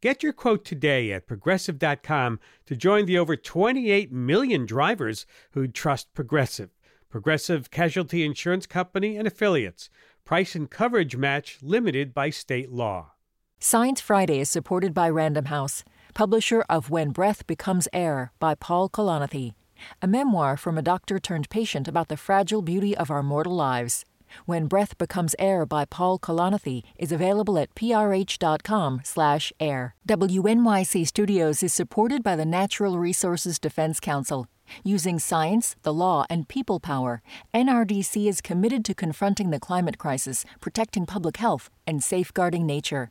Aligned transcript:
Get 0.00 0.22
your 0.22 0.32
quote 0.32 0.64
today 0.64 1.10
at 1.10 1.26
progressive.com 1.26 2.38
to 2.66 2.76
join 2.76 3.06
the 3.06 3.18
over 3.18 3.34
28 3.34 4.12
million 4.12 4.64
drivers 4.64 5.26
who 5.52 5.66
trust 5.66 6.14
Progressive. 6.14 6.70
Progressive 7.10 7.72
Casualty 7.72 8.24
Insurance 8.24 8.64
Company 8.64 9.16
and 9.16 9.26
affiliates. 9.26 9.90
Price 10.24 10.54
and 10.54 10.70
coverage 10.70 11.16
match 11.16 11.58
limited 11.62 12.14
by 12.14 12.30
state 12.30 12.70
law. 12.70 13.14
Science 13.58 14.00
Friday 14.00 14.38
is 14.38 14.48
supported 14.48 14.94
by 14.94 15.10
Random 15.10 15.46
House, 15.46 15.82
publisher 16.14 16.64
of 16.68 16.90
When 16.90 17.10
Breath 17.10 17.44
Becomes 17.48 17.88
Air 17.92 18.30
by 18.38 18.54
Paul 18.54 18.88
Kalanithi, 18.88 19.54
a 20.00 20.06
memoir 20.06 20.56
from 20.56 20.78
a 20.78 20.82
doctor 20.82 21.18
turned 21.18 21.50
patient 21.50 21.88
about 21.88 22.06
the 22.06 22.16
fragile 22.16 22.62
beauty 22.62 22.96
of 22.96 23.10
our 23.10 23.24
mortal 23.24 23.56
lives. 23.56 24.04
When 24.46 24.66
Breath 24.66 24.96
Becomes 24.98 25.34
Air 25.38 25.66
by 25.66 25.84
Paul 25.84 26.18
Kalanithi 26.18 26.82
is 26.98 27.12
available 27.12 27.58
at 27.58 27.74
prh.com 27.74 29.00
slash 29.04 29.52
air. 29.58 29.94
WNYC 30.08 31.06
Studios 31.06 31.62
is 31.62 31.72
supported 31.72 32.22
by 32.22 32.36
the 32.36 32.46
Natural 32.46 32.98
Resources 32.98 33.58
Defense 33.58 34.00
Council. 34.00 34.46
Using 34.84 35.18
science, 35.18 35.76
the 35.82 35.94
law, 35.94 36.26
and 36.28 36.48
people 36.48 36.80
power, 36.80 37.22
NRDC 37.54 38.28
is 38.28 38.40
committed 38.40 38.84
to 38.84 38.94
confronting 38.94 39.50
the 39.50 39.60
climate 39.60 39.98
crisis, 39.98 40.44
protecting 40.60 41.06
public 41.06 41.38
health, 41.38 41.70
and 41.86 42.02
safeguarding 42.02 42.66
nature. 42.66 43.10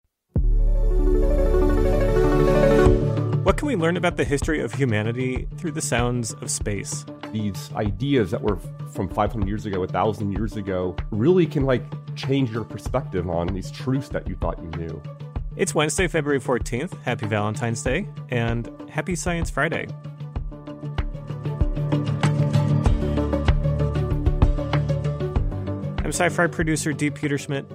What 3.51 3.57
can 3.57 3.67
we 3.67 3.75
learn 3.75 3.97
about 3.97 4.15
the 4.15 4.23
history 4.23 4.61
of 4.61 4.73
humanity 4.73 5.45
through 5.57 5.73
the 5.73 5.81
sounds 5.81 6.31
of 6.35 6.49
space? 6.49 7.05
These 7.33 7.69
ideas 7.73 8.31
that 8.31 8.41
were 8.41 8.57
from 8.93 9.09
500 9.09 9.45
years 9.45 9.65
ago, 9.65 9.81
1,000 9.81 10.31
years 10.31 10.55
ago, 10.55 10.95
really 11.11 11.45
can 11.45 11.65
like 11.65 11.83
change 12.15 12.49
your 12.49 12.63
perspective 12.63 13.29
on 13.29 13.47
these 13.47 13.69
truths 13.69 14.07
that 14.07 14.25
you 14.25 14.35
thought 14.35 14.57
you 14.63 14.69
knew. 14.79 15.03
It's 15.57 15.75
Wednesday, 15.75 16.07
February 16.07 16.39
14th. 16.39 16.97
Happy 17.01 17.27
Valentine's 17.27 17.83
Day 17.83 18.07
and 18.29 18.71
happy 18.89 19.15
Science 19.15 19.49
Friday. 19.49 19.85
I'm 25.97 26.13
SciFri 26.13 26.49
producer 26.49 26.93
Dee 26.93 27.11
Peterschmidt. 27.11 27.65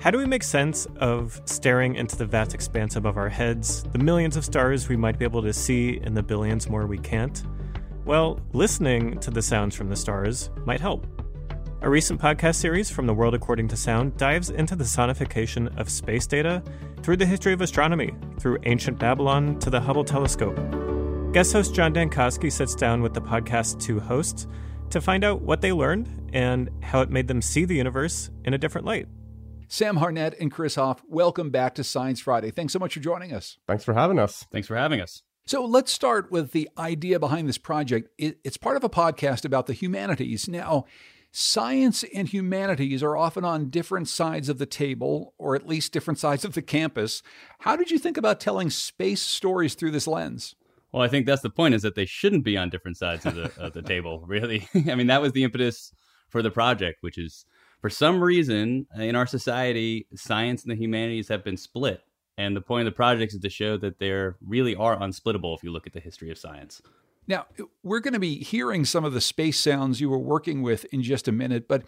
How 0.00 0.12
do 0.12 0.18
we 0.18 0.26
make 0.26 0.44
sense 0.44 0.86
of 1.00 1.42
staring 1.44 1.96
into 1.96 2.14
the 2.14 2.24
vast 2.24 2.54
expanse 2.54 2.94
above 2.94 3.16
our 3.16 3.28
heads, 3.28 3.82
the 3.82 3.98
millions 3.98 4.36
of 4.36 4.44
stars 4.44 4.88
we 4.88 4.96
might 4.96 5.18
be 5.18 5.24
able 5.24 5.42
to 5.42 5.52
see, 5.52 5.98
and 6.04 6.16
the 6.16 6.22
billions 6.22 6.68
more 6.68 6.86
we 6.86 6.98
can't? 6.98 7.42
Well, 8.04 8.38
listening 8.52 9.18
to 9.18 9.32
the 9.32 9.42
sounds 9.42 9.74
from 9.74 9.88
the 9.88 9.96
stars 9.96 10.50
might 10.64 10.80
help. 10.80 11.04
A 11.82 11.90
recent 11.90 12.20
podcast 12.20 12.54
series 12.54 12.88
from 12.88 13.08
The 13.08 13.12
World 13.12 13.34
According 13.34 13.66
to 13.68 13.76
Sound 13.76 14.16
dives 14.16 14.50
into 14.50 14.76
the 14.76 14.84
sonification 14.84 15.76
of 15.76 15.90
space 15.90 16.28
data 16.28 16.62
through 17.02 17.16
the 17.16 17.26
history 17.26 17.52
of 17.52 17.60
astronomy, 17.60 18.14
through 18.38 18.58
ancient 18.62 19.00
Babylon 19.00 19.58
to 19.58 19.68
the 19.68 19.80
Hubble 19.80 20.04
telescope. 20.04 20.56
Guest 21.32 21.52
host 21.52 21.74
John 21.74 21.92
Dankosky 21.92 22.52
sits 22.52 22.76
down 22.76 23.02
with 23.02 23.14
the 23.14 23.20
podcast's 23.20 23.84
two 23.84 23.98
hosts 23.98 24.46
to 24.90 25.00
find 25.00 25.24
out 25.24 25.42
what 25.42 25.60
they 25.60 25.72
learned 25.72 26.30
and 26.32 26.70
how 26.84 27.00
it 27.00 27.10
made 27.10 27.26
them 27.26 27.42
see 27.42 27.64
the 27.64 27.74
universe 27.74 28.30
in 28.44 28.54
a 28.54 28.58
different 28.58 28.86
light. 28.86 29.08
Sam 29.70 29.98
Harnett 29.98 30.34
and 30.40 30.50
Chris 30.50 30.76
Hoff, 30.76 31.02
welcome 31.06 31.50
back 31.50 31.74
to 31.74 31.84
Science 31.84 32.20
Friday. 32.20 32.50
Thanks 32.50 32.72
so 32.72 32.78
much 32.78 32.94
for 32.94 33.00
joining 33.00 33.34
us. 33.34 33.58
Thanks 33.66 33.84
for 33.84 33.92
having 33.92 34.18
us. 34.18 34.46
Thanks 34.50 34.66
for 34.66 34.76
having 34.76 34.98
us. 34.98 35.22
So 35.44 35.62
let's 35.62 35.92
start 35.92 36.32
with 36.32 36.52
the 36.52 36.70
idea 36.78 37.20
behind 37.20 37.46
this 37.46 37.58
project. 37.58 38.08
It's 38.16 38.56
part 38.56 38.78
of 38.78 38.84
a 38.84 38.88
podcast 38.88 39.44
about 39.44 39.66
the 39.66 39.74
humanities. 39.74 40.48
Now, 40.48 40.86
science 41.32 42.02
and 42.14 42.28
humanities 42.28 43.02
are 43.02 43.14
often 43.14 43.44
on 43.44 43.68
different 43.68 44.08
sides 44.08 44.48
of 44.48 44.56
the 44.56 44.66
table, 44.66 45.34
or 45.36 45.54
at 45.54 45.68
least 45.68 45.92
different 45.92 46.18
sides 46.18 46.46
of 46.46 46.54
the 46.54 46.62
campus. 46.62 47.22
How 47.60 47.76
did 47.76 47.90
you 47.90 47.98
think 47.98 48.16
about 48.16 48.40
telling 48.40 48.70
space 48.70 49.20
stories 49.20 49.74
through 49.74 49.90
this 49.90 50.06
lens? 50.06 50.54
Well, 50.92 51.02
I 51.02 51.08
think 51.08 51.26
that's 51.26 51.42
the 51.42 51.50
point 51.50 51.74
is 51.74 51.82
that 51.82 51.94
they 51.94 52.06
shouldn't 52.06 52.44
be 52.44 52.56
on 52.56 52.70
different 52.70 52.96
sides 52.96 53.26
of 53.26 53.34
the, 53.34 53.52
of 53.58 53.74
the 53.74 53.82
table, 53.82 54.24
really. 54.26 54.66
I 54.74 54.94
mean, 54.94 55.08
that 55.08 55.20
was 55.20 55.32
the 55.32 55.44
impetus 55.44 55.92
for 56.30 56.40
the 56.40 56.50
project, 56.50 56.98
which 57.02 57.18
is 57.18 57.44
for 57.80 57.90
some 57.90 58.22
reason 58.22 58.86
uh, 58.96 59.02
in 59.02 59.16
our 59.16 59.26
society, 59.26 60.06
science 60.14 60.62
and 60.62 60.72
the 60.72 60.76
humanities 60.76 61.28
have 61.28 61.44
been 61.44 61.56
split. 61.56 62.02
And 62.36 62.54
the 62.54 62.60
point 62.60 62.86
of 62.86 62.92
the 62.92 62.96
project 62.96 63.34
is 63.34 63.40
to 63.40 63.50
show 63.50 63.76
that 63.78 63.98
they 63.98 64.12
really 64.46 64.76
are 64.76 64.96
unsplittable 64.96 65.56
if 65.56 65.64
you 65.64 65.72
look 65.72 65.86
at 65.86 65.92
the 65.92 66.00
history 66.00 66.30
of 66.30 66.38
science. 66.38 66.80
Now, 67.26 67.46
uh, 67.60 67.64
we're 67.82 68.00
going 68.00 68.14
to 68.14 68.20
be 68.20 68.42
hearing 68.42 68.84
some 68.84 69.04
of 69.04 69.12
the 69.12 69.20
space 69.20 69.60
sounds 69.60 70.00
you 70.00 70.08
were 70.08 70.18
working 70.18 70.62
with 70.62 70.84
in 70.86 71.02
just 71.02 71.28
a 71.28 71.32
minute, 71.32 71.68
but 71.68 71.82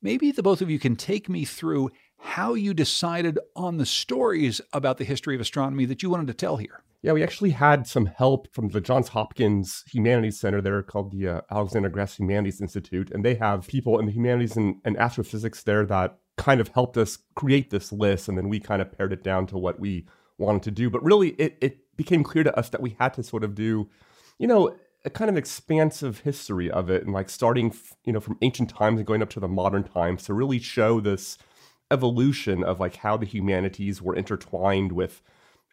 maybe 0.00 0.30
the 0.30 0.42
both 0.42 0.62
of 0.62 0.70
you 0.70 0.78
can 0.78 0.96
take 0.96 1.28
me 1.28 1.44
through 1.44 1.90
how 2.18 2.54
you 2.54 2.72
decided 2.72 3.38
on 3.54 3.76
the 3.76 3.86
stories 3.86 4.60
about 4.72 4.96
the 4.96 5.04
history 5.04 5.34
of 5.34 5.40
astronomy 5.40 5.84
that 5.84 6.02
you 6.02 6.10
wanted 6.10 6.28
to 6.28 6.34
tell 6.34 6.56
here. 6.56 6.82
Yeah, 7.02 7.12
we 7.12 7.22
actually 7.22 7.50
had 7.50 7.86
some 7.86 8.06
help 8.06 8.52
from 8.52 8.68
the 8.68 8.80
Johns 8.80 9.08
Hopkins 9.08 9.84
Humanities 9.92 10.40
Center 10.40 10.60
there 10.60 10.82
called 10.82 11.12
the 11.12 11.28
uh, 11.28 11.40
Alexander 11.50 11.88
Grass 11.88 12.18
Humanities 12.18 12.60
Institute. 12.60 13.10
And 13.10 13.24
they 13.24 13.34
have 13.34 13.68
people 13.68 13.98
in 13.98 14.06
the 14.06 14.12
humanities 14.12 14.56
and, 14.56 14.76
and 14.84 14.96
astrophysics 14.96 15.62
there 15.62 15.86
that 15.86 16.18
kind 16.36 16.60
of 16.60 16.68
helped 16.68 16.96
us 16.96 17.18
create 17.34 17.70
this 17.70 17.92
list. 17.92 18.28
And 18.28 18.36
then 18.36 18.48
we 18.48 18.58
kind 18.58 18.82
of 18.82 18.96
pared 18.96 19.12
it 19.12 19.22
down 19.22 19.46
to 19.48 19.58
what 19.58 19.78
we 19.78 20.06
wanted 20.38 20.62
to 20.64 20.70
do. 20.70 20.90
But 20.90 21.04
really, 21.04 21.30
it, 21.30 21.58
it 21.60 21.96
became 21.96 22.24
clear 22.24 22.44
to 22.44 22.58
us 22.58 22.70
that 22.70 22.82
we 22.82 22.96
had 22.98 23.14
to 23.14 23.22
sort 23.22 23.44
of 23.44 23.54
do, 23.54 23.88
you 24.38 24.46
know, 24.46 24.74
a 25.04 25.10
kind 25.10 25.30
of 25.30 25.36
expansive 25.36 26.20
history 26.20 26.70
of 26.70 26.90
it 26.90 27.04
and 27.04 27.12
like 27.12 27.30
starting, 27.30 27.72
you 28.04 28.12
know, 28.12 28.20
from 28.20 28.38
ancient 28.42 28.68
times 28.68 28.98
and 28.98 29.06
going 29.06 29.22
up 29.22 29.30
to 29.30 29.40
the 29.40 29.48
modern 29.48 29.84
times 29.84 30.24
to 30.24 30.34
really 30.34 30.58
show 30.58 31.00
this 31.00 31.38
evolution 31.90 32.64
of 32.64 32.80
like 32.80 32.96
how 32.96 33.16
the 33.16 33.26
humanities 33.26 34.02
were 34.02 34.16
intertwined 34.16 34.90
with 34.90 35.22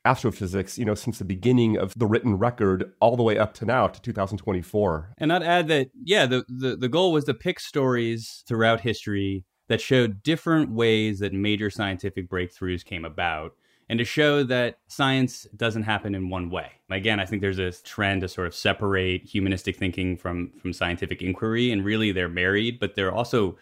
astrophysics, 0.05 0.77
you 0.77 0.85
know, 0.85 0.95
since 0.95 1.17
the 1.17 1.25
beginning 1.25 1.77
of 1.77 1.93
the 1.97 2.05
written 2.05 2.37
record 2.37 2.91
all 2.99 3.15
the 3.15 3.23
way 3.23 3.37
up 3.37 3.53
to 3.55 3.65
now 3.65 3.87
to 3.87 4.01
2024. 4.01 5.13
And 5.17 5.31
I'd 5.31 5.43
add 5.43 5.67
that, 5.69 5.89
yeah, 6.03 6.25
the, 6.25 6.43
the, 6.47 6.75
the 6.75 6.89
goal 6.89 7.11
was 7.11 7.23
to 7.25 7.33
pick 7.33 7.59
stories 7.59 8.43
throughout 8.47 8.81
history 8.81 9.45
that 9.69 9.81
showed 9.81 10.21
different 10.23 10.71
ways 10.71 11.19
that 11.19 11.33
major 11.33 11.69
scientific 11.69 12.29
breakthroughs 12.29 12.83
came 12.83 13.05
about 13.05 13.53
and 13.89 13.99
to 13.99 14.05
show 14.05 14.43
that 14.43 14.79
science 14.87 15.45
doesn't 15.55 15.83
happen 15.83 16.15
in 16.15 16.29
one 16.29 16.49
way. 16.49 16.71
Again, 16.89 17.19
I 17.19 17.25
think 17.25 17.41
there's 17.41 17.59
a 17.59 17.71
trend 17.71 18.21
to 18.21 18.27
sort 18.27 18.47
of 18.47 18.55
separate 18.55 19.25
humanistic 19.25 19.75
thinking 19.75 20.17
from 20.17 20.51
from 20.61 20.73
scientific 20.73 21.21
inquiry 21.21 21.71
and 21.71 21.83
really 21.83 22.11
they're 22.11 22.29
married, 22.29 22.79
but 22.79 22.95
they're 22.95 23.13
also 23.13 23.57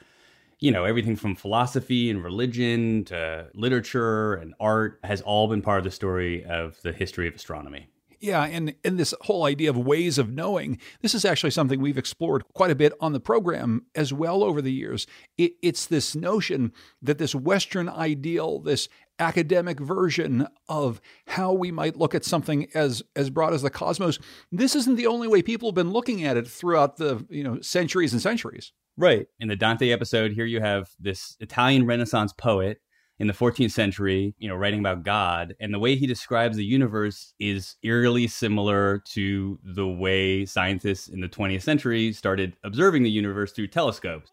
you 0.61 0.71
know, 0.71 0.85
everything 0.85 1.15
from 1.15 1.35
philosophy 1.35 2.09
and 2.11 2.23
religion 2.23 3.03
to 3.05 3.47
literature 3.55 4.35
and 4.35 4.53
art 4.59 4.99
has 5.03 5.19
all 5.21 5.47
been 5.47 5.63
part 5.63 5.79
of 5.79 5.83
the 5.83 5.91
story 5.91 6.45
of 6.45 6.79
the 6.83 6.93
history 6.93 7.27
of 7.27 7.33
astronomy. 7.33 7.89
Yeah, 8.19 8.43
and 8.43 8.75
and 8.83 8.99
this 8.99 9.15
whole 9.21 9.45
idea 9.45 9.71
of 9.71 9.77
ways 9.77 10.19
of 10.19 10.29
knowing, 10.29 10.77
this 11.01 11.15
is 11.15 11.25
actually 11.25 11.49
something 11.49 11.81
we've 11.81 11.97
explored 11.97 12.43
quite 12.53 12.69
a 12.69 12.75
bit 12.75 12.93
on 13.01 13.13
the 13.13 13.19
program 13.19 13.87
as 13.95 14.13
well 14.13 14.43
over 14.43 14.61
the 14.61 14.71
years. 14.71 15.07
It, 15.39 15.53
it's 15.63 15.87
this 15.87 16.15
notion 16.15 16.71
that 17.01 17.17
this 17.17 17.33
Western 17.33 17.89
ideal, 17.89 18.59
this 18.59 18.87
academic 19.17 19.79
version 19.79 20.47
of 20.69 21.01
how 21.25 21.51
we 21.51 21.71
might 21.71 21.95
look 21.95 22.13
at 22.13 22.23
something 22.23 22.67
as 22.75 23.01
as 23.15 23.31
broad 23.31 23.53
as 23.53 23.63
the 23.63 23.71
cosmos, 23.71 24.19
this 24.51 24.75
isn't 24.75 24.97
the 24.97 25.07
only 25.07 25.27
way 25.27 25.41
people 25.41 25.69
have 25.69 25.75
been 25.75 25.91
looking 25.91 26.23
at 26.23 26.37
it 26.37 26.47
throughout 26.47 26.97
the 26.97 27.25
you 27.27 27.43
know 27.43 27.59
centuries 27.61 28.13
and 28.13 28.21
centuries. 28.21 28.71
Right. 28.97 29.27
In 29.39 29.47
the 29.47 29.55
Dante 29.55 29.89
episode, 29.89 30.31
here 30.33 30.45
you 30.45 30.61
have 30.61 30.89
this 30.99 31.35
Italian 31.39 31.85
Renaissance 31.85 32.33
poet 32.33 32.81
in 33.19 33.27
the 33.27 33.33
14th 33.33 33.71
century, 33.71 34.33
you 34.39 34.49
know, 34.49 34.55
writing 34.55 34.79
about 34.79 35.03
God. 35.03 35.55
And 35.59 35.73
the 35.73 35.79
way 35.79 35.95
he 35.95 36.07
describes 36.07 36.57
the 36.57 36.65
universe 36.65 37.33
is 37.39 37.75
eerily 37.83 38.27
similar 38.27 39.01
to 39.13 39.59
the 39.63 39.88
way 39.88 40.45
scientists 40.45 41.07
in 41.07 41.21
the 41.21 41.29
20th 41.29 41.61
century 41.61 42.13
started 42.13 42.57
observing 42.63 43.03
the 43.03 43.11
universe 43.11 43.51
through 43.51 43.67
telescopes. 43.67 44.31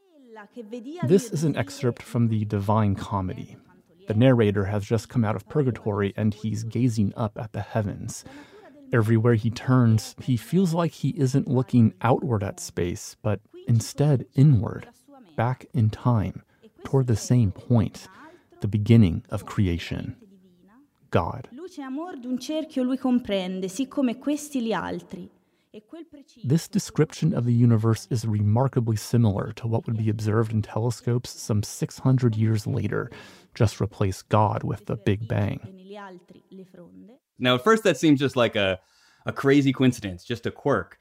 This 1.04 1.30
is 1.30 1.44
an 1.44 1.56
excerpt 1.56 2.02
from 2.02 2.28
the 2.28 2.44
Divine 2.46 2.94
Comedy. 2.94 3.56
The 4.06 4.14
narrator 4.14 4.64
has 4.64 4.86
just 4.86 5.10
come 5.10 5.24
out 5.24 5.36
of 5.36 5.48
purgatory 5.48 6.14
and 6.16 6.32
he's 6.32 6.64
gazing 6.64 7.12
up 7.14 7.36
at 7.38 7.52
the 7.52 7.60
heavens. 7.60 8.24
Everywhere 8.90 9.34
he 9.34 9.50
turns, 9.50 10.16
he 10.22 10.38
feels 10.38 10.72
like 10.72 10.92
he 10.92 11.10
isn't 11.10 11.46
looking 11.46 11.92
outward 12.00 12.42
at 12.42 12.58
space, 12.58 13.16
but 13.22 13.40
instead 13.68 14.26
inward, 14.34 14.88
back 15.36 15.66
in 15.72 15.90
time, 15.90 16.42
toward 16.84 17.06
the 17.06 17.16
same 17.16 17.52
point, 17.52 18.08
the 18.60 18.68
beginning 18.68 19.24
of 19.30 19.46
creation. 19.46 20.16
God. 21.10 21.48
This 26.44 26.68
description 26.68 27.34
of 27.34 27.44
the 27.44 27.52
universe 27.52 28.08
is 28.10 28.26
remarkably 28.26 28.96
similar 28.96 29.52
to 29.52 29.66
what 29.66 29.86
would 29.86 29.96
be 29.96 30.08
observed 30.08 30.52
in 30.52 30.62
telescopes 30.62 31.30
some 31.30 31.62
600 31.62 32.36
years 32.36 32.66
later. 32.66 33.10
Just 33.54 33.80
replace 33.80 34.22
God 34.22 34.64
with 34.64 34.86
the 34.86 34.96
Big 34.96 35.28
Bang. 35.28 35.60
Now, 37.38 37.54
at 37.56 37.64
first, 37.64 37.84
that 37.84 37.96
seems 37.96 38.18
just 38.18 38.34
like 38.34 38.56
a, 38.56 38.80
a 39.26 39.32
crazy 39.32 39.72
coincidence, 39.72 40.24
just 40.24 40.46
a 40.46 40.50
quirk. 40.50 40.98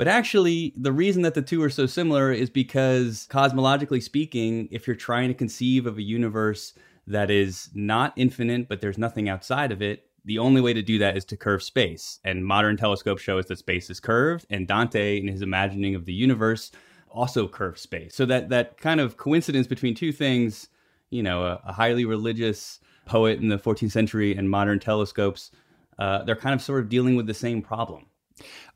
But 0.00 0.08
actually, 0.08 0.72
the 0.78 0.92
reason 0.92 1.20
that 1.24 1.34
the 1.34 1.42
two 1.42 1.62
are 1.62 1.68
so 1.68 1.84
similar 1.84 2.32
is 2.32 2.48
because, 2.48 3.28
cosmologically 3.30 4.02
speaking, 4.02 4.66
if 4.70 4.86
you're 4.86 4.96
trying 4.96 5.28
to 5.28 5.34
conceive 5.34 5.84
of 5.84 5.98
a 5.98 6.02
universe 6.02 6.72
that 7.06 7.30
is 7.30 7.68
not 7.74 8.14
infinite, 8.16 8.66
but 8.66 8.80
there's 8.80 8.96
nothing 8.96 9.28
outside 9.28 9.70
of 9.70 9.82
it, 9.82 10.06
the 10.24 10.38
only 10.38 10.62
way 10.62 10.72
to 10.72 10.80
do 10.80 10.96
that 11.00 11.18
is 11.18 11.26
to 11.26 11.36
curve 11.36 11.62
space. 11.62 12.18
And 12.24 12.46
modern 12.46 12.78
telescopes 12.78 13.20
show 13.20 13.38
us 13.38 13.44
that 13.48 13.58
space 13.58 13.90
is 13.90 14.00
curved, 14.00 14.46
and 14.48 14.66
Dante, 14.66 15.20
in 15.20 15.28
his 15.28 15.42
imagining 15.42 15.94
of 15.94 16.06
the 16.06 16.14
universe, 16.14 16.72
also 17.10 17.46
curves 17.46 17.82
space. 17.82 18.14
So 18.14 18.24
that 18.24 18.48
that 18.48 18.78
kind 18.78 19.00
of 19.00 19.18
coincidence 19.18 19.66
between 19.66 19.94
two 19.94 20.12
things, 20.12 20.68
you 21.10 21.22
know, 21.22 21.44
a, 21.44 21.60
a 21.66 21.72
highly 21.74 22.06
religious 22.06 22.80
poet 23.04 23.38
in 23.38 23.50
the 23.50 23.58
14th 23.58 23.92
century 23.92 24.34
and 24.34 24.48
modern 24.48 24.80
telescopes, 24.80 25.50
uh, 25.98 26.22
they're 26.22 26.36
kind 26.36 26.54
of 26.54 26.62
sort 26.62 26.80
of 26.80 26.88
dealing 26.88 27.16
with 27.16 27.26
the 27.26 27.34
same 27.34 27.60
problem. 27.60 28.06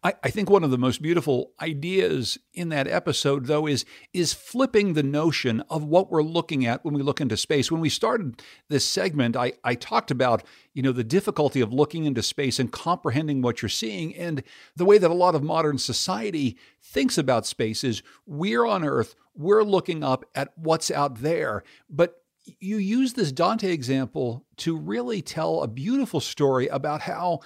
I, 0.02 0.14
I, 0.22 0.30
think 0.30 0.50
one 0.50 0.64
of 0.64 0.70
the 0.70 0.78
most 0.78 1.00
beautiful 1.00 1.52
ideas 1.60 2.38
in 2.52 2.68
that 2.68 2.86
episode, 2.86 3.46
though, 3.46 3.66
is 3.66 3.84
is 4.12 4.32
flipping 4.32 4.92
the 4.92 5.02
notion 5.02 5.62
of 5.70 5.84
what 5.84 6.10
we're 6.10 6.22
looking 6.22 6.66
at 6.66 6.84
when 6.84 6.94
we 6.94 7.02
look 7.02 7.20
into 7.20 7.36
space. 7.36 7.72
When 7.72 7.80
we 7.80 7.88
started 7.88 8.42
this 8.68 8.86
segment, 8.86 9.36
I, 9.36 9.54
I 9.64 9.74
talked 9.74 10.10
about 10.10 10.42
you 10.72 10.82
know 10.82 10.92
the 10.92 11.04
difficulty 11.04 11.60
of 11.60 11.72
looking 11.72 12.04
into 12.04 12.22
space 12.22 12.58
and 12.58 12.70
comprehending 12.70 13.42
what 13.42 13.62
you're 13.62 13.68
seeing, 13.68 14.14
and 14.14 14.42
the 14.76 14.84
way 14.84 14.98
that 14.98 15.10
a 15.10 15.14
lot 15.14 15.34
of 15.34 15.42
modern 15.42 15.78
society 15.78 16.56
thinks 16.82 17.16
about 17.16 17.46
space 17.46 17.84
is 17.84 18.02
we're 18.26 18.66
on 18.66 18.84
Earth, 18.84 19.14
we're 19.34 19.64
looking 19.64 20.04
up 20.04 20.24
at 20.34 20.52
what's 20.56 20.90
out 20.90 21.22
there, 21.22 21.64
but 21.88 22.20
you 22.60 22.76
use 22.76 23.14
this 23.14 23.32
Dante 23.32 23.70
example 23.70 24.44
to 24.58 24.76
really 24.76 25.22
tell 25.22 25.62
a 25.62 25.68
beautiful 25.68 26.20
story 26.20 26.66
about 26.68 27.00
how 27.02 27.40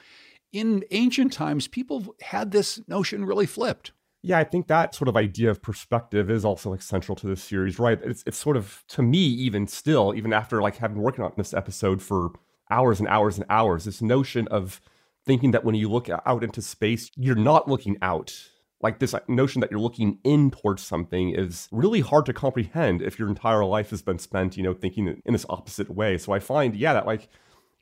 in 0.53 0.85
ancient 0.91 1.33
times 1.33 1.69
people 1.69 2.15
had 2.21 2.51
this 2.51 2.81
notion 2.89 3.25
really 3.25 3.47
flipped. 3.47 3.93
Yeah, 4.23 4.39
I 4.39 4.45
think 4.45 4.67
that 4.67 4.95
sort 4.95 5.09
of 5.09 5.17
idea 5.17 5.51
of 5.51 5.63
perspective 5.63 6.29
is 6.31 6.45
also 6.45 6.71
like 6.71 6.83
central 6.83 7.15
to 7.17 7.27
this 7.27 7.43
series, 7.43 7.79
right? 7.79 8.01
It's 8.03 8.25
it's 8.27 8.39
sort 8.39 8.57
of 8.57 8.85
to 8.89 9.03
me 9.03 9.19
even 9.19 9.69
still, 9.69 10.13
even 10.15 10.33
after 10.33 10.61
like 10.61 10.77
having 10.77 10.99
working 10.99 11.25
on 11.25 11.33
this 11.37 11.55
episode 11.55 12.03
for 12.03 12.33
hours 12.71 12.99
and 12.99 13.09
hours 13.09 13.39
and 13.39 13.47
hours, 13.49 13.85
this 13.85 14.03
notion 14.03 14.49
of 14.49 14.81
thinking 15.25 15.53
that 15.53 15.65
when 15.65 15.75
you 15.75 15.89
look 15.89 16.09
out 16.27 16.43
into 16.43 16.61
space, 16.63 17.11
you're 17.15 17.37
not 17.37 17.69
looking 17.69 17.97
out 18.03 18.35
like 18.81 18.99
this 18.99 19.15
notion 19.29 19.61
that 19.61 19.71
you're 19.71 19.81
looking 19.81 20.19
in 20.25 20.51
towards 20.51 20.83
something 20.83 21.31
is 21.31 21.69
really 21.73 22.01
hard 22.01 22.25
to 22.27 22.33
comprehend 22.33 23.03
if 23.03 23.19
your 23.19 23.29
entire 23.29 23.65
life 23.65 23.91
has 23.91 24.03
been 24.03 24.19
spent, 24.19 24.57
you 24.57 24.63
know, 24.63 24.73
thinking 24.75 25.21
in 25.25 25.33
this 25.33 25.47
opposite 25.49 25.91
way. 25.91 26.17
So 26.17 26.33
I 26.33 26.39
find, 26.39 26.77
yeah, 26.77 26.93
that 26.93 27.07
like 27.07 27.29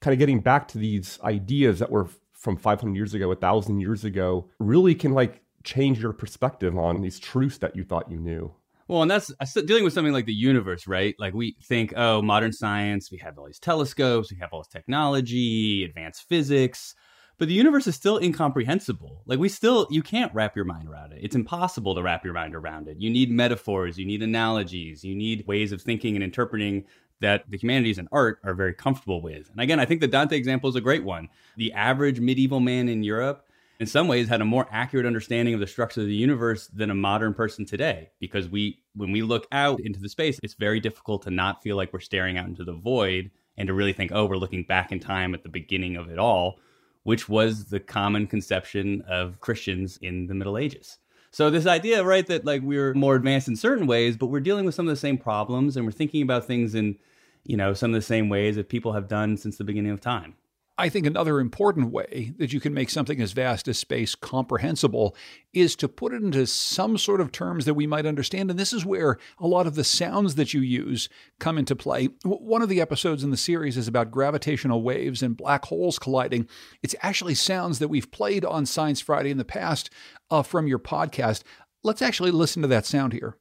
kind 0.00 0.12
of 0.12 0.18
getting 0.18 0.40
back 0.40 0.68
to 0.68 0.78
these 0.78 1.18
ideas 1.22 1.78
that 1.80 1.90
were 1.90 2.08
from 2.36 2.56
500 2.56 2.94
years 2.94 3.14
ago, 3.14 3.28
1,000 3.28 3.80
years 3.80 4.04
ago, 4.04 4.48
really 4.58 4.94
can 4.94 5.12
like 5.12 5.42
change 5.64 6.00
your 6.00 6.12
perspective 6.12 6.76
on 6.76 7.00
these 7.00 7.18
truths 7.18 7.58
that 7.58 7.74
you 7.76 7.84
thought 7.84 8.10
you 8.10 8.18
knew. 8.18 8.54
Well, 8.88 9.02
and 9.02 9.10
that's 9.10 9.32
dealing 9.66 9.82
with 9.82 9.92
something 9.92 10.12
like 10.12 10.26
the 10.26 10.32
universe, 10.32 10.86
right? 10.86 11.16
Like 11.18 11.34
we 11.34 11.56
think, 11.64 11.92
oh, 11.96 12.22
modern 12.22 12.52
science, 12.52 13.10
we 13.10 13.18
have 13.18 13.36
all 13.36 13.46
these 13.46 13.58
telescopes, 13.58 14.30
we 14.30 14.38
have 14.38 14.50
all 14.52 14.60
this 14.60 14.68
technology, 14.68 15.82
advanced 15.84 16.28
physics 16.28 16.94
but 17.38 17.48
the 17.48 17.54
universe 17.54 17.86
is 17.86 17.94
still 17.94 18.18
incomprehensible. 18.18 19.22
Like 19.26 19.38
we 19.38 19.48
still 19.48 19.86
you 19.90 20.02
can't 20.02 20.34
wrap 20.34 20.56
your 20.56 20.64
mind 20.64 20.88
around 20.88 21.12
it. 21.12 21.20
It's 21.22 21.36
impossible 21.36 21.94
to 21.94 22.02
wrap 22.02 22.24
your 22.24 22.32
mind 22.32 22.54
around 22.54 22.88
it. 22.88 22.96
You 22.98 23.10
need 23.10 23.30
metaphors, 23.30 23.98
you 23.98 24.06
need 24.06 24.22
analogies, 24.22 25.04
you 25.04 25.14
need 25.14 25.46
ways 25.46 25.72
of 25.72 25.82
thinking 25.82 26.14
and 26.14 26.24
interpreting 26.24 26.84
that 27.20 27.50
the 27.50 27.56
humanities 27.56 27.98
and 27.98 28.08
art 28.12 28.40
are 28.44 28.54
very 28.54 28.74
comfortable 28.74 29.22
with. 29.22 29.50
And 29.50 29.60
again, 29.60 29.80
I 29.80 29.84
think 29.84 30.00
the 30.00 30.08
Dante 30.08 30.36
example 30.36 30.68
is 30.68 30.76
a 30.76 30.80
great 30.80 31.04
one. 31.04 31.28
The 31.56 31.72
average 31.72 32.20
medieval 32.20 32.60
man 32.60 32.88
in 32.88 33.02
Europe 33.02 33.46
in 33.78 33.86
some 33.86 34.08
ways 34.08 34.28
had 34.28 34.40
a 34.40 34.44
more 34.44 34.66
accurate 34.70 35.06
understanding 35.06 35.54
of 35.54 35.60
the 35.60 35.66
structure 35.66 36.00
of 36.00 36.06
the 36.06 36.14
universe 36.14 36.68
than 36.68 36.90
a 36.90 36.94
modern 36.94 37.34
person 37.34 37.64
today 37.64 38.10
because 38.20 38.48
we 38.48 38.78
when 38.94 39.12
we 39.12 39.22
look 39.22 39.46
out 39.52 39.80
into 39.80 40.00
the 40.00 40.08
space 40.08 40.40
it's 40.42 40.54
very 40.54 40.80
difficult 40.80 41.22
to 41.22 41.30
not 41.30 41.62
feel 41.62 41.76
like 41.76 41.92
we're 41.92 42.00
staring 42.00 42.38
out 42.38 42.46
into 42.46 42.64
the 42.64 42.72
void 42.72 43.30
and 43.58 43.66
to 43.66 43.74
really 43.74 43.92
think 43.92 44.12
oh 44.14 44.24
we're 44.24 44.38
looking 44.38 44.62
back 44.62 44.92
in 44.92 44.98
time 44.98 45.34
at 45.34 45.42
the 45.42 45.48
beginning 45.50 45.94
of 45.94 46.08
it 46.08 46.18
all 46.18 46.58
which 47.06 47.28
was 47.28 47.66
the 47.66 47.78
common 47.78 48.26
conception 48.26 49.00
of 49.06 49.40
Christians 49.40 49.96
in 50.02 50.26
the 50.26 50.34
Middle 50.34 50.58
Ages. 50.58 50.98
So 51.36 51.50
this 51.50 51.66
idea, 51.66 52.02
right, 52.02 52.26
that 52.28 52.46
like 52.46 52.62
we're 52.62 52.94
more 52.94 53.14
advanced 53.14 53.46
in 53.46 53.56
certain 53.56 53.86
ways, 53.86 54.16
but 54.16 54.28
we're 54.28 54.40
dealing 54.40 54.64
with 54.64 54.74
some 54.74 54.88
of 54.88 54.90
the 54.90 54.98
same 54.98 55.18
problems 55.18 55.76
and 55.76 55.84
we're 55.84 55.92
thinking 55.92 56.22
about 56.22 56.46
things 56.46 56.74
in, 56.74 56.96
you 57.44 57.58
know, 57.58 57.74
some 57.74 57.90
of 57.90 57.94
the 57.94 58.00
same 58.00 58.30
ways 58.30 58.56
that 58.56 58.70
people 58.70 58.94
have 58.94 59.06
done 59.06 59.36
since 59.36 59.58
the 59.58 59.62
beginning 59.62 59.92
of 59.92 60.00
time. 60.00 60.34
I 60.78 60.90
think 60.90 61.06
another 61.06 61.40
important 61.40 61.90
way 61.90 62.34
that 62.36 62.52
you 62.52 62.60
can 62.60 62.74
make 62.74 62.90
something 62.90 63.18
as 63.22 63.32
vast 63.32 63.66
as 63.66 63.78
space 63.78 64.14
comprehensible 64.14 65.16
is 65.54 65.74
to 65.76 65.88
put 65.88 66.12
it 66.12 66.22
into 66.22 66.46
some 66.46 66.98
sort 66.98 67.22
of 67.22 67.32
terms 67.32 67.64
that 67.64 67.72
we 67.72 67.86
might 67.86 68.04
understand. 68.04 68.50
And 68.50 68.58
this 68.58 68.74
is 68.74 68.84
where 68.84 69.16
a 69.38 69.46
lot 69.46 69.66
of 69.66 69.74
the 69.74 69.84
sounds 69.84 70.34
that 70.34 70.52
you 70.52 70.60
use 70.60 71.08
come 71.38 71.56
into 71.56 71.74
play. 71.74 72.10
One 72.24 72.60
of 72.60 72.68
the 72.68 72.82
episodes 72.82 73.24
in 73.24 73.30
the 73.30 73.38
series 73.38 73.78
is 73.78 73.88
about 73.88 74.10
gravitational 74.10 74.82
waves 74.82 75.22
and 75.22 75.34
black 75.34 75.64
holes 75.64 75.98
colliding. 75.98 76.46
It's 76.82 76.94
actually 77.00 77.36
sounds 77.36 77.78
that 77.78 77.88
we've 77.88 78.10
played 78.10 78.44
on 78.44 78.66
Science 78.66 79.00
Friday 79.00 79.30
in 79.30 79.38
the 79.38 79.46
past 79.46 79.88
uh, 80.30 80.42
from 80.42 80.66
your 80.66 80.78
podcast. 80.78 81.42
Let's 81.84 82.02
actually 82.02 82.32
listen 82.32 82.60
to 82.60 82.68
that 82.68 82.84
sound 82.84 83.14
here. 83.14 83.38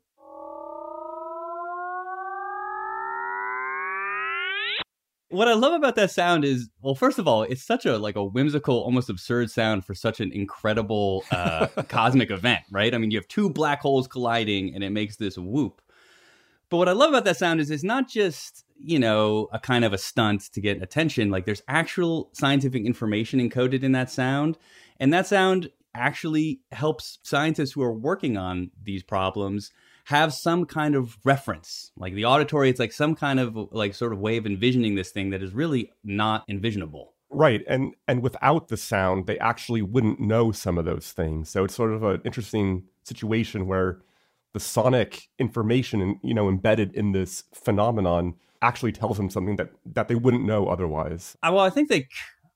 What 5.35 5.47
I 5.47 5.53
love 5.53 5.73
about 5.73 5.95
that 5.95 6.11
sound 6.11 6.45
is, 6.45 6.69
well, 6.81 6.95
first 6.95 7.19
of 7.19 7.27
all, 7.27 7.43
it's 7.43 7.63
such 7.63 7.85
a 7.85 7.97
like 7.97 8.15
a 8.15 8.23
whimsical, 8.23 8.79
almost 8.79 9.09
absurd 9.09 9.51
sound 9.51 9.85
for 9.85 9.93
such 9.93 10.19
an 10.19 10.31
incredible 10.31 11.23
uh, 11.31 11.67
cosmic 11.87 12.31
event, 12.31 12.61
right? 12.71 12.93
I 12.93 12.97
mean, 12.97 13.11
you 13.11 13.17
have 13.17 13.27
two 13.27 13.49
black 13.49 13.81
holes 13.81 14.07
colliding, 14.07 14.73
and 14.73 14.83
it 14.83 14.91
makes 14.91 15.17
this 15.17 15.37
whoop. 15.37 15.81
But 16.69 16.77
what 16.77 16.89
I 16.89 16.93
love 16.93 17.09
about 17.09 17.25
that 17.25 17.37
sound 17.37 17.59
is 17.59 17.69
it's 17.69 17.83
not 17.83 18.09
just 18.09 18.63
you 18.77 18.99
know 18.99 19.47
a 19.51 19.59
kind 19.59 19.85
of 19.85 19.93
a 19.93 19.97
stunt 19.97 20.53
to 20.53 20.61
get 20.61 20.81
attention. 20.81 21.29
Like 21.29 21.45
there's 21.45 21.63
actual 21.67 22.29
scientific 22.33 22.85
information 22.85 23.39
encoded 23.39 23.83
in 23.83 23.91
that 23.91 24.09
sound, 24.09 24.57
and 24.99 25.13
that 25.13 25.27
sound 25.27 25.69
actually 25.93 26.61
helps 26.71 27.19
scientists 27.23 27.73
who 27.73 27.81
are 27.81 27.93
working 27.93 28.37
on 28.37 28.71
these 28.83 29.03
problems 29.03 29.71
have 30.05 30.33
some 30.33 30.65
kind 30.65 30.95
of 30.95 31.17
reference. 31.23 31.91
Like 31.97 32.13
the 32.13 32.25
auditory, 32.25 32.69
it's 32.69 32.79
like 32.79 32.93
some 32.93 33.15
kind 33.15 33.39
of 33.39 33.55
like 33.71 33.95
sort 33.95 34.13
of 34.13 34.19
way 34.19 34.37
of 34.37 34.45
envisioning 34.45 34.95
this 34.95 35.09
thing 35.09 35.31
that 35.31 35.41
is 35.41 35.53
really 35.53 35.91
not 36.03 36.47
envisionable. 36.47 37.07
Right. 37.29 37.63
And 37.67 37.95
and 38.07 38.21
without 38.21 38.67
the 38.67 38.77
sound, 38.77 39.25
they 39.25 39.39
actually 39.39 39.81
wouldn't 39.81 40.19
know 40.19 40.51
some 40.51 40.77
of 40.77 40.85
those 40.85 41.11
things. 41.11 41.49
So 41.49 41.63
it's 41.63 41.75
sort 41.75 41.91
of 41.91 42.03
an 42.03 42.21
interesting 42.23 42.83
situation 43.03 43.67
where 43.67 43.99
the 44.53 44.59
sonic 44.59 45.27
information 45.37 46.19
you 46.23 46.33
know 46.33 46.47
embedded 46.47 46.93
in 46.95 47.11
this 47.11 47.43
phenomenon 47.53 48.35
actually 48.61 48.91
tells 48.91 49.17
them 49.17 49.29
something 49.29 49.55
that 49.57 49.71
that 49.85 50.07
they 50.07 50.15
wouldn't 50.15 50.45
know 50.45 50.67
otherwise. 50.67 51.35
Uh, 51.41 51.49
well, 51.51 51.63
I 51.63 51.71
think 51.71 51.89
they 51.89 52.07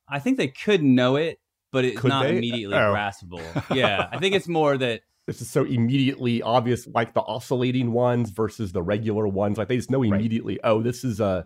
I 0.08 0.20
think 0.20 0.38
they 0.38 0.48
could 0.48 0.84
know 0.84 1.16
it, 1.16 1.40
but 1.72 1.84
it's 1.84 2.00
could 2.00 2.10
not 2.10 2.24
they? 2.24 2.38
immediately 2.38 2.76
oh. 2.76 2.94
graspable. 2.94 3.42
yeah, 3.76 4.08
I 4.12 4.20
think 4.20 4.36
it's 4.36 4.48
more 4.48 4.78
that 4.78 5.02
this 5.30 5.44
is 5.44 5.50
so 5.50 5.64
immediately 5.64 6.42
obvious, 6.42 6.88
like 6.88 7.14
the 7.14 7.22
oscillating 7.22 7.92
ones 7.92 8.32
versus 8.32 8.72
the 8.72 8.82
regular 8.82 9.28
ones. 9.28 9.60
Like 9.60 9.68
they 9.68 9.76
just 9.76 9.92
know 9.92 10.02
immediately, 10.02 10.56
right. 10.64 10.72
oh, 10.72 10.82
this 10.82 11.04
is 11.04 11.20
a 11.20 11.46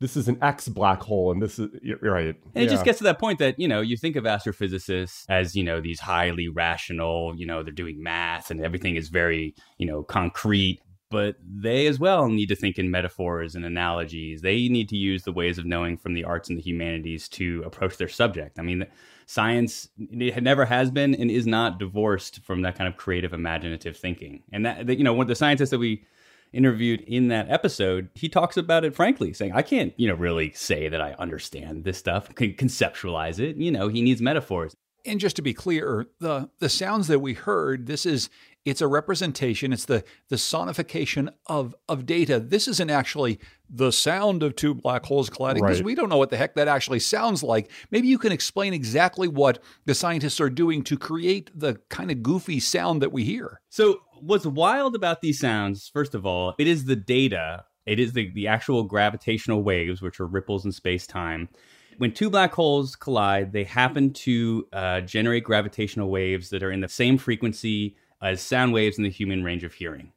this 0.00 0.16
is 0.16 0.26
an 0.26 0.36
X 0.42 0.66
black 0.66 1.00
hole, 1.00 1.30
and 1.30 1.40
this 1.40 1.60
is 1.60 1.68
right. 2.02 2.34
And 2.56 2.64
it 2.64 2.68
just 2.68 2.84
gets 2.84 2.98
to 2.98 3.04
that 3.04 3.20
point 3.20 3.38
that 3.38 3.56
you 3.56 3.68
know 3.68 3.82
you 3.82 3.96
think 3.96 4.16
of 4.16 4.24
astrophysicists 4.24 5.26
as 5.28 5.54
you 5.54 5.62
know 5.62 5.80
these 5.80 6.00
highly 6.00 6.48
rational, 6.48 7.34
you 7.36 7.46
know 7.46 7.62
they're 7.62 7.72
doing 7.72 8.02
math 8.02 8.50
and 8.50 8.64
everything 8.64 8.96
is 8.96 9.10
very 9.10 9.54
you 9.78 9.86
know 9.86 10.02
concrete. 10.02 10.80
But 11.10 11.36
they 11.44 11.86
as 11.86 11.98
well 11.98 12.28
need 12.28 12.48
to 12.48 12.56
think 12.56 12.78
in 12.78 12.90
metaphors 12.90 13.54
and 13.54 13.64
analogies. 13.64 14.42
They 14.42 14.68
need 14.68 14.88
to 14.90 14.96
use 14.96 15.24
the 15.24 15.32
ways 15.32 15.58
of 15.58 15.66
knowing 15.66 15.96
from 15.96 16.14
the 16.14 16.24
arts 16.24 16.48
and 16.48 16.56
the 16.56 16.62
humanities 16.62 17.28
to 17.30 17.62
approach 17.66 17.96
their 17.96 18.08
subject. 18.08 18.58
I 18.58 18.62
mean, 18.62 18.86
science 19.26 19.88
never 19.98 20.64
has 20.64 20.90
been 20.90 21.14
and 21.14 21.30
is 21.30 21.46
not 21.46 21.78
divorced 21.78 22.42
from 22.44 22.62
that 22.62 22.76
kind 22.76 22.88
of 22.88 22.96
creative, 22.96 23.32
imaginative 23.32 23.96
thinking. 23.96 24.44
And 24.52 24.64
that, 24.64 24.88
you 24.88 25.04
know, 25.04 25.12
one 25.12 25.24
of 25.24 25.28
the 25.28 25.34
scientists 25.34 25.70
that 25.70 25.78
we 25.78 26.04
interviewed 26.52 27.00
in 27.02 27.28
that 27.28 27.50
episode, 27.50 28.08
he 28.14 28.28
talks 28.28 28.56
about 28.56 28.84
it 28.84 28.94
frankly, 28.94 29.32
saying, 29.32 29.52
I 29.52 29.62
can't, 29.62 29.92
you 29.96 30.08
know, 30.08 30.14
really 30.14 30.52
say 30.52 30.88
that 30.88 31.00
I 31.00 31.14
understand 31.18 31.84
this 31.84 31.98
stuff, 31.98 32.32
can 32.34 32.54
conceptualize 32.54 33.38
it. 33.38 33.56
You 33.56 33.70
know, 33.70 33.88
he 33.88 34.02
needs 34.02 34.20
metaphors. 34.20 34.74
And 35.06 35.18
just 35.18 35.36
to 35.36 35.42
be 35.42 35.54
clear, 35.54 36.08
the 36.18 36.50
the 36.58 36.68
sounds 36.68 37.08
that 37.08 37.20
we 37.20 37.32
heard, 37.32 37.86
this 37.86 38.04
is 38.04 38.28
it's 38.64 38.80
a 38.80 38.86
representation, 38.86 39.72
it's 39.72 39.86
the 39.86 40.04
the 40.28 40.36
sonification 40.36 41.30
of 41.46 41.74
of 41.88 42.06
data. 42.06 42.38
This 42.38 42.68
isn't 42.68 42.90
actually 42.90 43.38
the 43.68 43.90
sound 43.90 44.42
of 44.42 44.56
two 44.56 44.74
black 44.74 45.04
holes 45.06 45.30
colliding 45.30 45.62
because 45.62 45.78
right. 45.78 45.86
we 45.86 45.94
don't 45.94 46.08
know 46.08 46.18
what 46.18 46.30
the 46.30 46.36
heck 46.36 46.54
that 46.54 46.68
actually 46.68 47.00
sounds 47.00 47.42
like. 47.42 47.70
Maybe 47.90 48.08
you 48.08 48.18
can 48.18 48.32
explain 48.32 48.74
exactly 48.74 49.28
what 49.28 49.62
the 49.86 49.94
scientists 49.94 50.40
are 50.40 50.50
doing 50.50 50.82
to 50.84 50.98
create 50.98 51.50
the 51.54 51.80
kind 51.88 52.10
of 52.10 52.22
goofy 52.22 52.60
sound 52.60 53.00
that 53.02 53.12
we 53.12 53.24
hear. 53.24 53.60
So 53.70 54.00
what's 54.20 54.46
wild 54.46 54.94
about 54.94 55.20
these 55.20 55.38
sounds, 55.38 55.88
first 55.88 56.14
of 56.14 56.26
all, 56.26 56.54
it 56.58 56.66
is 56.66 56.84
the 56.84 56.96
data. 56.96 57.64
It 57.86 57.98
is 57.98 58.12
the, 58.12 58.30
the 58.32 58.46
actual 58.46 58.84
gravitational 58.84 59.62
waves, 59.62 60.02
which 60.02 60.20
are 60.20 60.26
ripples 60.26 60.64
in 60.64 60.72
space 60.72 61.06
time. 61.06 61.48
When 61.96 62.12
two 62.12 62.30
black 62.30 62.52
holes 62.52 62.94
collide, 62.96 63.52
they 63.52 63.64
happen 63.64 64.12
to 64.14 64.66
uh, 64.72 65.00
generate 65.02 65.44
gravitational 65.44 66.10
waves 66.10 66.50
that 66.50 66.62
are 66.62 66.70
in 66.70 66.80
the 66.80 66.88
same 66.88 67.18
frequency 67.18 67.96
as 68.22 68.40
sound 68.40 68.72
waves 68.72 68.98
in 68.98 69.04
the 69.04 69.10
human 69.10 69.42
range 69.42 69.64
of 69.64 69.74
hearing. 69.74 70.12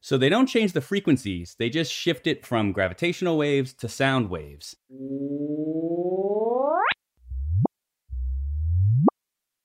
So 0.00 0.16
they 0.16 0.28
don't 0.28 0.46
change 0.46 0.72
the 0.72 0.80
frequencies, 0.80 1.56
they 1.58 1.68
just 1.68 1.92
shift 1.92 2.26
it 2.26 2.46
from 2.46 2.72
gravitational 2.72 3.36
waves 3.36 3.72
to 3.74 3.88
sound 3.88 4.30
waves. 4.30 4.76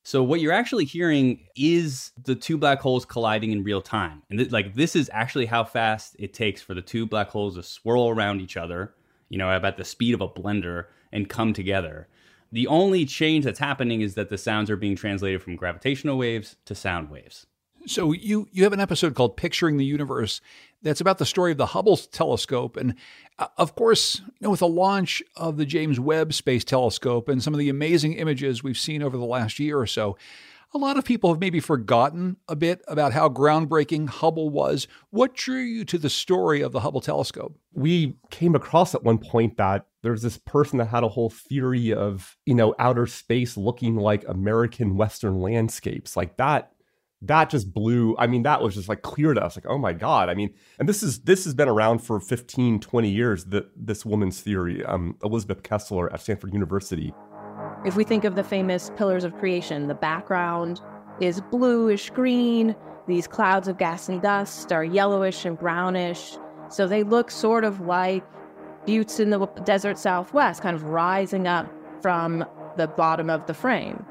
So 0.03 0.21
what 0.21 0.39
you're 0.39 0.53
actually 0.53 0.85
hearing 0.85 1.47
is 1.55 2.11
the 2.25 2.35
two 2.35 2.59
black 2.59 2.79
holes 2.79 3.05
colliding 3.05 3.51
in 3.51 3.63
real 3.63 3.81
time. 3.81 4.21
And 4.29 4.37
th- 4.37 4.51
like 4.51 4.75
this 4.75 4.95
is 4.95 5.09
actually 5.11 5.47
how 5.47 5.63
fast 5.63 6.15
it 6.19 6.33
takes 6.33 6.61
for 6.61 6.75
the 6.75 6.81
two 6.81 7.07
black 7.07 7.29
holes 7.29 7.55
to 7.55 7.63
swirl 7.63 8.09
around 8.09 8.39
each 8.39 8.55
other, 8.55 8.93
you 9.29 9.39
know, 9.39 9.49
about 9.51 9.77
the 9.77 9.83
speed 9.83 10.13
of 10.13 10.21
a 10.21 10.29
blender 10.29 10.85
and 11.11 11.27
come 11.27 11.53
together. 11.53 12.07
The 12.51 12.67
only 12.67 13.05
change 13.05 13.45
that's 13.45 13.57
happening 13.57 14.01
is 14.01 14.13
that 14.13 14.29
the 14.29 14.37
sounds 14.37 14.69
are 14.69 14.77
being 14.77 14.95
translated 14.95 15.41
from 15.41 15.55
gravitational 15.55 16.17
waves 16.17 16.55
to 16.65 16.75
sound 16.75 17.09
waves. 17.09 17.47
So 17.87 18.11
you 18.11 18.47
you 18.51 18.63
have 18.63 18.73
an 18.73 18.79
episode 18.79 19.15
called 19.15 19.37
Picturing 19.37 19.77
the 19.77 19.85
Universe 19.85 20.41
that's 20.81 21.01
about 21.01 21.17
the 21.17 21.25
story 21.25 21.51
of 21.51 21.57
the 21.57 21.67
Hubble 21.67 21.97
telescope 21.97 22.77
and 22.77 22.95
uh, 23.37 23.47
of 23.57 23.75
course, 23.75 24.21
you 24.25 24.33
know, 24.41 24.49
with 24.49 24.59
the 24.61 24.67
launch 24.67 25.21
of 25.35 25.57
the 25.57 25.65
James 25.65 25.99
Webb 25.99 26.33
Space 26.33 26.63
Telescope 26.63 27.29
and 27.29 27.43
some 27.43 27.53
of 27.53 27.59
the 27.59 27.69
amazing 27.69 28.13
images 28.13 28.63
we've 28.63 28.77
seen 28.77 29.03
over 29.03 29.17
the 29.17 29.25
last 29.25 29.59
year 29.59 29.79
or 29.79 29.87
so, 29.87 30.17
a 30.73 30.77
lot 30.77 30.97
of 30.97 31.05
people 31.05 31.31
have 31.31 31.39
maybe 31.39 31.59
forgotten 31.59 32.37
a 32.47 32.55
bit 32.55 32.81
about 32.87 33.13
how 33.13 33.29
groundbreaking 33.29 34.09
Hubble 34.09 34.49
was. 34.49 34.87
What 35.09 35.35
drew 35.35 35.61
you 35.61 35.85
to 35.85 35.97
the 35.97 36.09
story 36.09 36.61
of 36.61 36.71
the 36.71 36.81
Hubble 36.81 37.01
telescope? 37.01 37.57
We 37.73 38.17
came 38.29 38.55
across 38.55 38.93
at 38.93 39.03
one 39.03 39.17
point 39.17 39.57
that 39.57 39.85
there's 40.01 40.21
this 40.21 40.37
person 40.37 40.77
that 40.79 40.87
had 40.87 41.03
a 41.03 41.09
whole 41.09 41.29
theory 41.29 41.93
of, 41.93 42.37
you 42.45 42.55
know, 42.55 42.75
outer 42.77 43.07
space 43.07 43.57
looking 43.57 43.95
like 43.95 44.25
American 44.27 44.97
Western 44.97 45.39
landscapes. 45.39 46.17
Like 46.17 46.37
that 46.37 46.71
that 47.27 47.49
just 47.49 47.73
blew 47.73 48.15
i 48.17 48.27
mean 48.27 48.43
that 48.43 48.61
was 48.61 48.75
just 48.75 48.89
like 48.89 49.01
clear 49.01 49.33
to 49.33 49.43
us 49.43 49.55
like 49.55 49.65
oh 49.67 49.77
my 49.77 49.93
god. 49.93 50.29
I 50.29 50.33
mean 50.33 50.53
and 50.79 50.87
this 50.87 51.03
is 51.03 51.19
this 51.21 51.45
has 51.45 51.53
been 51.53 51.69
around 51.69 51.99
for 51.99 52.19
15 52.19 52.79
20 52.79 53.09
years 53.09 53.45
that 53.45 53.69
this 53.75 54.05
woman's 54.05 54.41
theory 54.41 54.83
um, 54.85 55.17
elizabeth 55.23 55.63
kessler 55.63 56.11
at 56.13 56.21
stanford 56.21 56.53
university. 56.53 57.13
If 57.85 57.95
we 57.95 58.03
think 58.03 58.23
of 58.23 58.35
the 58.35 58.43
famous 58.43 58.91
pillars 58.95 59.23
of 59.23 59.35
creation 59.37 59.87
the 59.87 59.95
background 59.95 60.81
is 61.19 61.41
bluish 61.51 62.09
green 62.09 62.75
these 63.07 63.27
clouds 63.27 63.67
of 63.67 63.77
gas 63.77 64.09
and 64.09 64.21
dust 64.21 64.71
are 64.71 64.83
yellowish 64.83 65.45
and 65.45 65.57
brownish 65.57 66.37
so 66.69 66.87
they 66.87 67.03
look 67.03 67.29
sort 67.31 67.63
of 67.63 67.81
like 67.81 68.23
buttes 68.85 69.19
in 69.19 69.29
the 69.29 69.45
desert 69.63 69.97
southwest 69.97 70.61
kind 70.61 70.75
of 70.75 70.83
rising 70.83 71.47
up 71.47 71.71
from 72.01 72.45
the 72.77 72.87
bottom 72.87 73.29
of 73.29 73.45
the 73.47 73.53
frame 73.53 74.05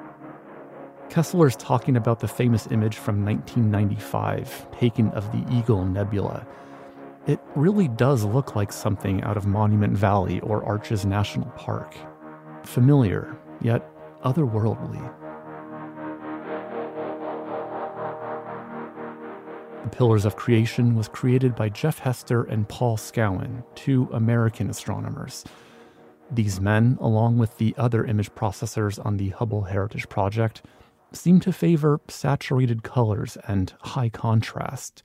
Kessler's 1.10 1.56
talking 1.56 1.96
about 1.96 2.20
the 2.20 2.28
famous 2.28 2.66
image 2.70 2.96
from 2.96 3.24
1995 3.24 4.66
taken 4.72 5.10
of 5.10 5.30
the 5.32 5.44
Eagle 5.54 5.84
Nebula. 5.84 6.46
It 7.26 7.40
really 7.54 7.88
does 7.88 8.24
look 8.24 8.54
like 8.56 8.72
something 8.72 9.22
out 9.22 9.36
of 9.36 9.46
Monument 9.46 9.96
Valley 9.96 10.40
or 10.40 10.64
Arches 10.64 11.06
National 11.06 11.50
Park. 11.52 11.94
Familiar, 12.64 13.36
yet 13.62 13.88
otherworldly. 14.24 15.02
The 19.84 19.90
Pillars 19.90 20.24
of 20.24 20.36
Creation 20.36 20.94
was 20.94 21.08
created 21.08 21.54
by 21.54 21.68
Jeff 21.68 21.98
Hester 21.98 22.44
and 22.44 22.68
Paul 22.68 22.96
Scowen, 22.96 23.62
two 23.74 24.08
American 24.12 24.68
astronomers. 24.68 25.44
These 26.30 26.60
men, 26.60 26.98
along 27.00 27.38
with 27.38 27.58
the 27.58 27.74
other 27.76 28.04
image 28.04 28.34
processors 28.34 29.04
on 29.04 29.18
the 29.18 29.28
Hubble 29.28 29.62
Heritage 29.62 30.08
Project, 30.08 30.62
seem 31.16 31.40
to 31.40 31.52
favor 31.52 32.00
saturated 32.08 32.82
colors 32.82 33.36
and 33.46 33.72
high 33.80 34.08
contrast. 34.08 35.02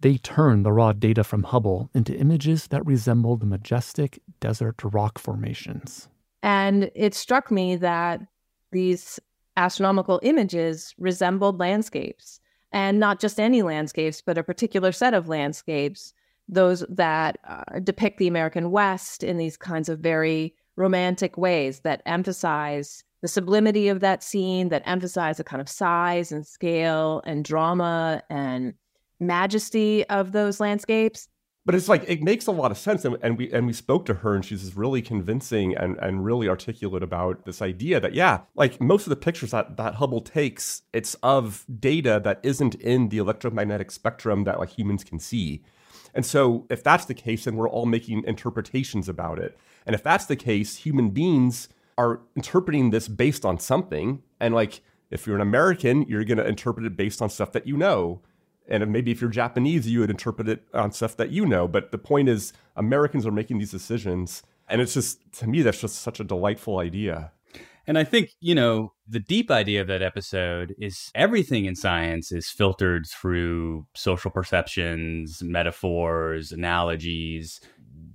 They 0.00 0.18
turn 0.18 0.62
the 0.62 0.72
raw 0.72 0.92
data 0.92 1.24
from 1.24 1.44
Hubble 1.44 1.90
into 1.94 2.14
images 2.16 2.66
that 2.68 2.84
resemble 2.84 3.36
the 3.36 3.46
majestic 3.46 4.20
desert 4.40 4.76
rock 4.82 5.18
formations. 5.18 6.08
And 6.42 6.90
it 6.94 7.14
struck 7.14 7.50
me 7.50 7.76
that 7.76 8.20
these 8.70 9.18
astronomical 9.56 10.20
images 10.22 10.94
resembled 10.98 11.58
landscapes, 11.58 12.40
and 12.72 12.98
not 12.98 13.20
just 13.20 13.40
any 13.40 13.62
landscapes, 13.62 14.20
but 14.20 14.36
a 14.36 14.42
particular 14.42 14.92
set 14.92 15.14
of 15.14 15.28
landscapes, 15.28 16.12
those 16.48 16.84
that 16.88 17.38
uh, 17.48 17.78
depict 17.82 18.18
the 18.18 18.28
American 18.28 18.70
West 18.70 19.22
in 19.22 19.38
these 19.38 19.56
kinds 19.56 19.88
of 19.88 20.00
very 20.00 20.54
romantic 20.76 21.38
ways 21.38 21.80
that 21.80 22.02
emphasize 22.04 23.03
the 23.24 23.28
sublimity 23.28 23.88
of 23.88 24.00
that 24.00 24.22
scene 24.22 24.68
that 24.68 24.82
emphasized 24.84 25.38
the 25.38 25.44
kind 25.44 25.62
of 25.62 25.66
size 25.66 26.30
and 26.30 26.46
scale 26.46 27.22
and 27.24 27.42
drama 27.42 28.22
and 28.28 28.74
majesty 29.18 30.06
of 30.10 30.32
those 30.32 30.60
landscapes. 30.60 31.26
But 31.64 31.74
it's 31.74 31.88
like 31.88 32.04
it 32.06 32.22
makes 32.22 32.46
a 32.46 32.52
lot 32.52 32.70
of 32.70 32.76
sense 32.76 33.02
and, 33.02 33.16
and, 33.22 33.38
we 33.38 33.50
and 33.50 33.66
we 33.66 33.72
spoke 33.72 34.04
to 34.06 34.14
her 34.16 34.34
and 34.34 34.44
she's 34.44 34.76
really 34.76 35.00
convincing 35.00 35.74
and 35.74 35.96
and 36.02 36.22
really 36.22 36.50
articulate 36.50 37.02
about 37.02 37.46
this 37.46 37.62
idea 37.62 37.98
that 37.98 38.12
yeah 38.12 38.40
like 38.56 38.78
most 38.78 39.06
of 39.06 39.08
the 39.08 39.16
pictures 39.16 39.52
that 39.52 39.78
that 39.78 39.94
hubble 39.94 40.20
takes 40.20 40.82
it's 40.92 41.14
of 41.22 41.64
data 41.80 42.20
that 42.22 42.40
isn't 42.42 42.74
in 42.74 43.08
the 43.08 43.16
electromagnetic 43.16 43.90
spectrum 43.90 44.44
that 44.44 44.58
like 44.58 44.78
humans 44.78 45.02
can 45.02 45.18
see. 45.18 45.64
And 46.12 46.26
so 46.26 46.66
if 46.68 46.82
that's 46.82 47.06
the 47.06 47.14
case 47.14 47.46
then 47.46 47.56
we're 47.56 47.70
all 47.70 47.86
making 47.86 48.22
interpretations 48.24 49.08
about 49.08 49.38
it. 49.38 49.56
And 49.86 49.94
if 49.94 50.02
that's 50.02 50.26
the 50.26 50.36
case 50.36 50.76
human 50.76 51.08
beings 51.08 51.70
are 51.96 52.20
interpreting 52.36 52.90
this 52.90 53.08
based 53.08 53.44
on 53.44 53.58
something. 53.58 54.22
And 54.40 54.54
like, 54.54 54.82
if 55.10 55.26
you're 55.26 55.36
an 55.36 55.42
American, 55.42 56.02
you're 56.02 56.24
going 56.24 56.38
to 56.38 56.46
interpret 56.46 56.86
it 56.86 56.96
based 56.96 57.22
on 57.22 57.30
stuff 57.30 57.52
that 57.52 57.66
you 57.66 57.76
know. 57.76 58.22
And 58.66 58.90
maybe 58.90 59.10
if 59.10 59.20
you're 59.20 59.30
Japanese, 59.30 59.86
you 59.88 60.00
would 60.00 60.10
interpret 60.10 60.48
it 60.48 60.64
on 60.72 60.92
stuff 60.92 61.16
that 61.18 61.30
you 61.30 61.46
know. 61.46 61.68
But 61.68 61.92
the 61.92 61.98
point 61.98 62.28
is, 62.28 62.52
Americans 62.76 63.26
are 63.26 63.30
making 63.30 63.58
these 63.58 63.70
decisions. 63.70 64.42
And 64.68 64.80
it's 64.80 64.94
just, 64.94 65.20
to 65.34 65.46
me, 65.46 65.62
that's 65.62 65.80
just 65.80 65.96
such 65.96 66.20
a 66.20 66.24
delightful 66.24 66.78
idea. 66.78 67.32
And 67.86 67.98
I 67.98 68.04
think, 68.04 68.30
you 68.40 68.54
know, 68.54 68.94
the 69.06 69.20
deep 69.20 69.50
idea 69.50 69.82
of 69.82 69.88
that 69.88 70.00
episode 70.00 70.74
is 70.78 71.10
everything 71.14 71.66
in 71.66 71.76
science 71.76 72.32
is 72.32 72.48
filtered 72.48 73.06
through 73.06 73.86
social 73.94 74.30
perceptions, 74.30 75.42
metaphors, 75.42 76.50
analogies, 76.50 77.60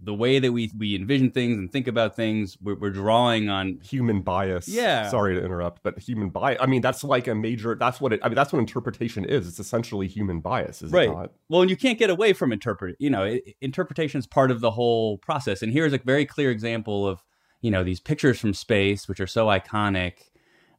the 0.10 0.14
way 0.16 0.40
that 0.40 0.52
we 0.52 0.72
we 0.76 0.96
envision 0.96 1.30
things 1.30 1.56
and 1.60 1.72
think 1.72 1.88
about 1.88 2.16
things 2.16 2.58
we're, 2.64 2.74
we're, 2.74 2.90
drawing 2.90 3.48
on 3.48 3.80
human 3.84 4.24
bias. 4.24 4.68
Yeah. 4.68 5.08
Sorry 5.08 5.36
to 5.36 5.46
interrupt 5.46 5.84
but 5.84 6.00
human 6.00 6.30
bias 6.30 6.58
i 6.60 6.66
mean 6.66 6.82
that's 6.82 7.04
like 7.04 7.28
a 7.28 7.36
major 7.36 7.76
that's 7.76 8.02
what 8.02 8.12
it 8.12 8.20
i 8.24 8.28
mean 8.28 8.34
that's 8.34 8.52
what 8.52 8.58
interpretation 8.58 9.24
is. 9.24 9.48
It's 9.48 9.60
essentially 9.60 10.08
human 10.08 10.40
bias 10.40 10.82
is 10.82 10.92
right. 10.92 11.12
not? 11.12 11.32
well 11.48 11.62
and 11.62 11.70
you 11.70 11.78
can't 11.78 12.00
get 12.00 12.10
away 12.10 12.34
from 12.34 12.52
interpret 12.52 12.96
you 12.98 13.12
know 13.12 13.22
it, 13.22 13.56
interpretation 13.62 14.18
is 14.18 14.26
part 14.26 14.50
of 14.50 14.62
the 14.62 14.72
whole 14.72 15.20
process. 15.20 15.62
And 15.62 15.72
here's 15.72 15.94
a 15.94 16.00
very 16.00 16.26
clear 16.26 16.50
example 16.50 17.08
of 17.08 17.22
you 17.62 17.70
know 17.70 17.84
these 17.84 18.00
pictures 18.00 18.40
from 18.40 18.56
space 18.56 19.08
which 19.08 19.20
are 19.20 19.28
so 19.28 19.46
iconic. 19.46 20.14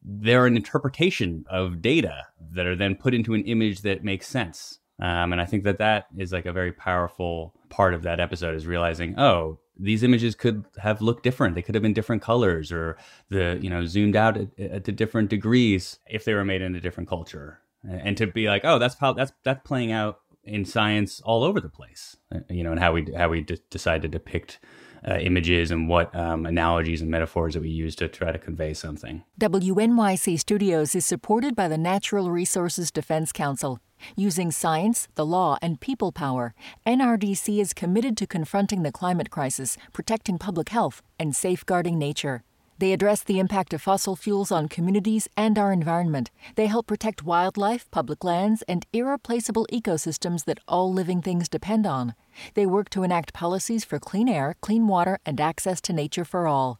They're 0.03 0.45
an 0.45 0.57
interpretation 0.57 1.45
of 1.49 1.81
data 1.81 2.25
that 2.51 2.65
are 2.65 2.75
then 2.75 2.95
put 2.95 3.13
into 3.13 3.33
an 3.33 3.45
image 3.45 3.83
that 3.83 4.03
makes 4.03 4.27
sense 4.27 4.80
um, 5.01 5.31
and 5.33 5.41
I 5.41 5.45
think 5.45 5.63
that 5.63 5.79
that 5.79 6.05
is 6.17 6.31
like 6.31 6.45
a 6.45 6.53
very 6.53 6.71
powerful 6.71 7.53
part 7.69 7.93
of 7.93 8.03
that 8.03 8.19
episode 8.19 8.55
is 8.55 8.67
realizing, 8.67 9.19
oh, 9.19 9.57
these 9.77 10.03
images 10.03 10.35
could 10.35 10.65
have 10.77 11.01
looked 11.01 11.23
different. 11.23 11.55
They 11.55 11.63
could 11.63 11.73
have 11.73 11.81
been 11.81 11.93
different 11.93 12.21
colors 12.21 12.71
or 12.71 12.97
the, 13.29 13.57
you 13.61 13.69
know, 13.69 13.85
zoomed 13.85 14.15
out 14.15 14.37
at, 14.37 14.59
at 14.59 14.95
different 14.95 15.29
degrees 15.29 15.99
if 16.07 16.23
they 16.23 16.35
were 16.35 16.45
made 16.45 16.61
in 16.61 16.75
a 16.75 16.81
different 16.81 17.09
culture. 17.09 17.59
And 17.83 18.15
to 18.17 18.27
be 18.27 18.47
like, 18.47 18.61
oh, 18.63 18.77
that's 18.77 18.95
how 18.99 19.13
that's 19.13 19.33
that's 19.43 19.65
playing 19.65 19.91
out 19.91 20.19
in 20.43 20.65
science 20.65 21.19
all 21.21 21.43
over 21.43 21.59
the 21.59 21.69
place. 21.69 22.15
uh, 22.33 22.39
You 22.47 22.63
know, 22.63 22.71
and 22.71 22.79
how 22.79 22.93
we 22.93 23.07
how 23.17 23.29
we 23.29 23.41
decide 23.71 24.03
to 24.03 24.07
depict 24.07 24.59
uh, 25.07 25.17
images 25.17 25.71
and 25.71 25.87
what 25.89 26.13
um, 26.15 26.45
analogies 26.45 27.01
and 27.01 27.09
metaphors 27.09 27.53
that 27.53 27.61
we 27.61 27.69
use 27.69 27.95
to 27.95 28.07
try 28.07 28.31
to 28.31 28.39
convey 28.39 28.73
something. 28.73 29.23
WNYC 29.39 30.39
Studios 30.39 30.95
is 30.95 31.05
supported 31.05 31.55
by 31.55 31.67
the 31.67 31.77
Natural 31.77 32.29
Resources 32.29 32.91
Defense 32.91 33.31
Council. 33.31 33.79
Using 34.15 34.51
science, 34.51 35.07
the 35.15 35.25
law, 35.25 35.57
and 35.61 35.79
people 35.79 36.11
power, 36.11 36.53
NRDC 36.87 37.59
is 37.61 37.73
committed 37.73 38.17
to 38.17 38.27
confronting 38.27 38.83
the 38.83 38.91
climate 38.91 39.29
crisis, 39.29 39.77
protecting 39.93 40.37
public 40.37 40.69
health, 40.69 41.01
and 41.19 41.35
safeguarding 41.35 41.99
nature. 41.99 42.43
They 42.81 42.91
address 42.93 43.21
the 43.21 43.37
impact 43.37 43.75
of 43.75 43.81
fossil 43.83 44.15
fuels 44.15 44.51
on 44.51 44.67
communities 44.67 45.27
and 45.37 45.59
our 45.59 45.71
environment. 45.71 46.31
They 46.55 46.65
help 46.65 46.87
protect 46.87 47.21
wildlife, 47.21 47.85
public 47.91 48.23
lands, 48.23 48.63
and 48.67 48.87
irreplaceable 48.91 49.67
ecosystems 49.71 50.45
that 50.45 50.57
all 50.67 50.91
living 50.91 51.21
things 51.21 51.47
depend 51.47 51.85
on. 51.85 52.15
They 52.55 52.65
work 52.65 52.89
to 52.89 53.03
enact 53.03 53.33
policies 53.33 53.85
for 53.85 53.99
clean 53.99 54.27
air, 54.27 54.55
clean 54.61 54.87
water, 54.87 55.19
and 55.27 55.39
access 55.39 55.79
to 55.81 55.93
nature 55.93 56.25
for 56.25 56.47
all. 56.47 56.79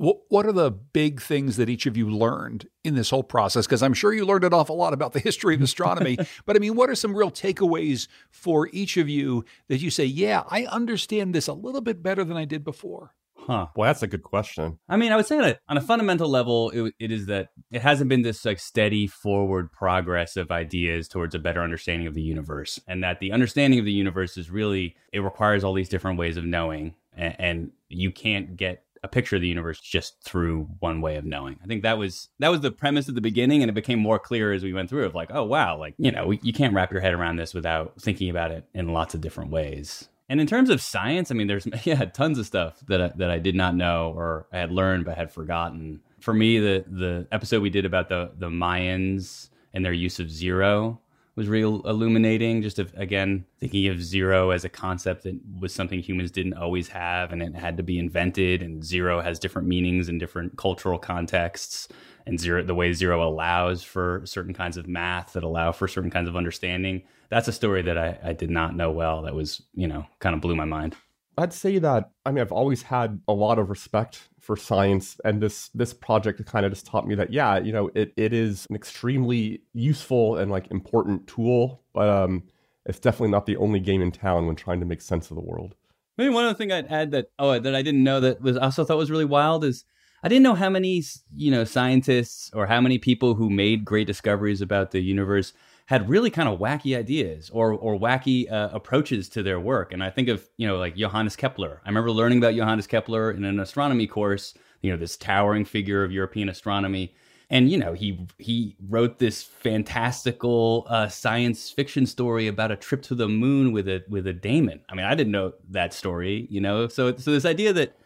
What 0.00 0.20
what 0.30 0.46
are 0.46 0.52
the 0.52 0.70
big 0.70 1.20
things 1.20 1.58
that 1.58 1.68
each 1.68 1.84
of 1.84 1.94
you 1.94 2.08
learned 2.08 2.66
in 2.84 2.94
this 2.94 3.10
whole 3.10 3.22
process? 3.22 3.66
Because 3.66 3.82
I'm 3.82 3.92
sure 3.92 4.14
you 4.14 4.24
learned 4.24 4.44
an 4.44 4.54
awful 4.54 4.78
lot 4.78 4.94
about 4.94 5.12
the 5.12 5.20
history 5.20 5.54
of 5.54 5.60
astronomy. 5.60 6.16
but 6.46 6.56
I 6.56 6.58
mean, 6.58 6.74
what 6.74 6.88
are 6.88 6.94
some 6.94 7.14
real 7.14 7.30
takeaways 7.30 8.08
for 8.30 8.70
each 8.72 8.96
of 8.96 9.10
you 9.10 9.44
that 9.68 9.82
you 9.82 9.90
say, 9.90 10.06
yeah, 10.06 10.44
I 10.48 10.64
understand 10.64 11.34
this 11.34 11.48
a 11.48 11.52
little 11.52 11.82
bit 11.82 12.02
better 12.02 12.24
than 12.24 12.38
I 12.38 12.46
did 12.46 12.64
before? 12.64 13.12
Huh. 13.36 13.66
Well, 13.76 13.90
that's 13.90 14.02
a 14.02 14.06
good 14.06 14.22
question. 14.22 14.78
I 14.88 14.96
mean, 14.96 15.12
I 15.12 15.16
would 15.16 15.26
say 15.26 15.36
on 15.36 15.44
a, 15.44 15.58
on 15.68 15.76
a 15.76 15.82
fundamental 15.82 16.30
level, 16.30 16.70
it, 16.70 16.94
it 16.98 17.12
is 17.12 17.26
that 17.26 17.50
it 17.70 17.82
hasn't 17.82 18.08
been 18.08 18.22
this 18.22 18.42
like 18.46 18.58
steady 18.58 19.06
forward 19.06 19.70
progress 19.70 20.38
of 20.38 20.50
ideas 20.50 21.08
towards 21.08 21.34
a 21.34 21.38
better 21.38 21.60
understanding 21.60 22.06
of 22.08 22.14
the 22.14 22.22
universe, 22.22 22.80
and 22.88 23.04
that 23.04 23.20
the 23.20 23.32
understanding 23.32 23.78
of 23.78 23.84
the 23.84 23.92
universe 23.92 24.38
is 24.38 24.50
really 24.50 24.96
it 25.12 25.20
requires 25.20 25.62
all 25.62 25.74
these 25.74 25.90
different 25.90 26.18
ways 26.18 26.38
of 26.38 26.44
knowing, 26.46 26.94
and, 27.14 27.36
and 27.38 27.70
you 27.90 28.10
can't 28.10 28.56
get 28.56 28.84
a 29.02 29.08
picture 29.08 29.36
of 29.36 29.42
the 29.42 29.48
universe 29.48 29.80
just 29.80 30.22
through 30.22 30.68
one 30.78 31.00
way 31.00 31.16
of 31.16 31.24
knowing. 31.24 31.58
I 31.62 31.66
think 31.66 31.82
that 31.82 31.98
was 31.98 32.28
that 32.38 32.48
was 32.48 32.60
the 32.60 32.70
premise 32.70 33.08
at 33.08 33.14
the 33.14 33.20
beginning, 33.20 33.62
and 33.62 33.70
it 33.70 33.74
became 33.74 33.98
more 33.98 34.18
clear 34.18 34.52
as 34.52 34.62
we 34.62 34.72
went 34.72 34.90
through. 34.90 35.06
Of 35.06 35.14
like, 35.14 35.30
oh 35.32 35.44
wow, 35.44 35.78
like 35.78 35.94
you 35.98 36.10
know, 36.10 36.26
we, 36.26 36.40
you 36.42 36.52
can't 36.52 36.74
wrap 36.74 36.92
your 36.92 37.00
head 37.00 37.14
around 37.14 37.36
this 37.36 37.54
without 37.54 37.94
thinking 38.00 38.30
about 38.30 38.50
it 38.50 38.66
in 38.74 38.92
lots 38.92 39.14
of 39.14 39.20
different 39.20 39.50
ways. 39.50 40.08
And 40.28 40.40
in 40.40 40.46
terms 40.46 40.70
of 40.70 40.80
science, 40.80 41.30
I 41.30 41.34
mean, 41.34 41.46
there's 41.46 41.66
yeah, 41.84 42.04
tons 42.04 42.38
of 42.38 42.46
stuff 42.46 42.80
that 42.88 43.00
I, 43.00 43.12
that 43.16 43.30
I 43.30 43.38
did 43.38 43.54
not 43.54 43.74
know 43.74 44.12
or 44.14 44.46
I 44.52 44.58
had 44.58 44.70
learned 44.70 45.04
but 45.04 45.16
had 45.16 45.32
forgotten. 45.32 46.00
For 46.20 46.34
me, 46.34 46.58
the 46.58 46.84
the 46.86 47.26
episode 47.32 47.62
we 47.62 47.70
did 47.70 47.86
about 47.86 48.08
the 48.08 48.32
the 48.38 48.48
Mayans 48.48 49.48
and 49.72 49.84
their 49.84 49.92
use 49.92 50.20
of 50.20 50.30
zero 50.30 51.00
was 51.36 51.48
real 51.48 51.80
illuminating. 51.86 52.62
Just 52.62 52.78
of, 52.78 52.92
again 52.96 53.44
thinking 53.58 53.88
of 53.88 54.02
zero 54.02 54.50
as 54.50 54.64
a 54.64 54.68
concept 54.68 55.24
that 55.24 55.38
was 55.58 55.72
something 55.72 56.00
humans 56.00 56.30
didn't 56.30 56.54
always 56.54 56.88
have, 56.88 57.32
and 57.32 57.42
it 57.42 57.54
had 57.54 57.76
to 57.76 57.82
be 57.82 57.98
invented. 57.98 58.62
And 58.62 58.84
zero 58.84 59.20
has 59.20 59.38
different 59.38 59.68
meanings 59.68 60.08
in 60.08 60.18
different 60.18 60.56
cultural 60.56 60.98
contexts. 60.98 61.88
And 62.26 62.38
zero, 62.38 62.62
the 62.62 62.74
way 62.74 62.92
zero 62.92 63.26
allows 63.26 63.82
for 63.82 64.22
certain 64.24 64.54
kinds 64.54 64.76
of 64.76 64.86
math 64.86 65.32
that 65.32 65.42
allow 65.42 65.72
for 65.72 65.88
certain 65.88 66.10
kinds 66.10 66.28
of 66.28 66.36
understanding. 66.36 67.02
That's 67.28 67.48
a 67.48 67.52
story 67.52 67.82
that 67.82 67.96
I, 67.96 68.18
I 68.22 68.32
did 68.32 68.50
not 68.50 68.76
know 68.76 68.90
well. 68.90 69.22
That 69.22 69.34
was, 69.34 69.62
you 69.74 69.88
know, 69.88 70.06
kind 70.18 70.34
of 70.34 70.40
blew 70.40 70.56
my 70.56 70.64
mind. 70.64 70.96
I'd 71.38 71.52
say 71.52 71.78
that 71.78 72.10
I 72.24 72.32
mean 72.32 72.40
I've 72.40 72.52
always 72.52 72.82
had 72.82 73.20
a 73.28 73.32
lot 73.32 73.58
of 73.58 73.70
respect 73.70 74.28
for 74.40 74.56
science 74.56 75.20
and 75.24 75.42
this 75.42 75.68
this 75.68 75.94
project 75.94 76.44
kind 76.46 76.66
of 76.66 76.72
just 76.72 76.86
taught 76.86 77.06
me 77.06 77.14
that 77.14 77.32
yeah, 77.32 77.58
you 77.58 77.72
know, 77.72 77.90
it, 77.94 78.12
it 78.16 78.32
is 78.32 78.66
an 78.68 78.76
extremely 78.76 79.62
useful 79.72 80.36
and 80.36 80.50
like 80.50 80.70
important 80.70 81.26
tool, 81.26 81.82
but 81.92 82.08
um 82.08 82.42
it's 82.86 82.98
definitely 82.98 83.30
not 83.30 83.46
the 83.46 83.56
only 83.56 83.80
game 83.80 84.02
in 84.02 84.10
town 84.10 84.46
when 84.46 84.56
trying 84.56 84.80
to 84.80 84.86
make 84.86 85.02
sense 85.02 85.30
of 85.30 85.36
the 85.36 85.42
world. 85.42 85.74
Maybe 86.18 86.30
one 86.34 86.44
other 86.44 86.54
thing 86.54 86.72
I'd 86.72 86.90
add 86.90 87.10
that 87.12 87.30
oh 87.38 87.58
that 87.58 87.74
I 87.74 87.82
didn't 87.82 88.04
know 88.04 88.20
that 88.20 88.40
was 88.40 88.56
also 88.56 88.84
thought 88.84 88.96
was 88.96 89.10
really 89.10 89.24
wild 89.24 89.64
is 89.64 89.84
I 90.22 90.28
didn't 90.28 90.42
know 90.42 90.54
how 90.54 90.68
many 90.68 91.02
you 91.34 91.50
know 91.50 91.64
scientists 91.64 92.50
or 92.54 92.66
how 92.66 92.80
many 92.80 92.98
people 92.98 93.34
who 93.34 93.48
made 93.48 93.84
great 93.84 94.06
discoveries 94.06 94.60
about 94.60 94.90
the 94.90 95.00
universe 95.00 95.52
had 95.90 96.08
really 96.08 96.30
kind 96.30 96.48
of 96.48 96.60
wacky 96.60 96.96
ideas 96.96 97.50
or 97.50 97.72
or 97.72 97.98
wacky 97.98 98.50
uh, 98.50 98.68
approaches 98.72 99.28
to 99.28 99.42
their 99.42 99.58
work. 99.58 99.92
And 99.92 100.04
I 100.04 100.08
think 100.08 100.28
of 100.28 100.48
you 100.56 100.68
know 100.68 100.78
like 100.78 100.94
Johannes 100.94 101.34
Kepler. 101.34 101.82
I 101.84 101.88
remember 101.88 102.12
learning 102.12 102.38
about 102.38 102.54
Johannes 102.54 102.86
Kepler 102.86 103.32
in 103.32 103.42
an 103.42 103.58
astronomy 103.58 104.06
course. 104.06 104.54
You 104.82 104.92
know 104.92 104.96
this 104.96 105.16
towering 105.16 105.64
figure 105.64 106.04
of 106.04 106.12
European 106.12 106.48
astronomy. 106.48 107.12
And 107.50 107.68
you 107.68 107.76
know 107.76 107.92
he 107.94 108.24
he 108.38 108.76
wrote 108.88 109.18
this 109.18 109.42
fantastical 109.42 110.86
uh, 110.88 111.08
science 111.08 111.72
fiction 111.72 112.06
story 112.06 112.46
about 112.46 112.70
a 112.70 112.76
trip 112.76 113.02
to 113.02 113.16
the 113.16 113.28
moon 113.28 113.72
with 113.72 113.88
a 113.88 114.04
with 114.08 114.28
a 114.28 114.32
daemon. 114.32 114.82
I 114.88 114.94
mean, 114.94 115.06
I 115.06 115.16
didn't 115.16 115.32
know 115.32 115.54
that 115.70 115.92
story, 115.92 116.46
you 116.50 116.60
know. 116.60 116.86
So 116.86 117.16
so 117.16 117.32
this 117.32 117.44
idea 117.44 117.72
that 117.72 117.98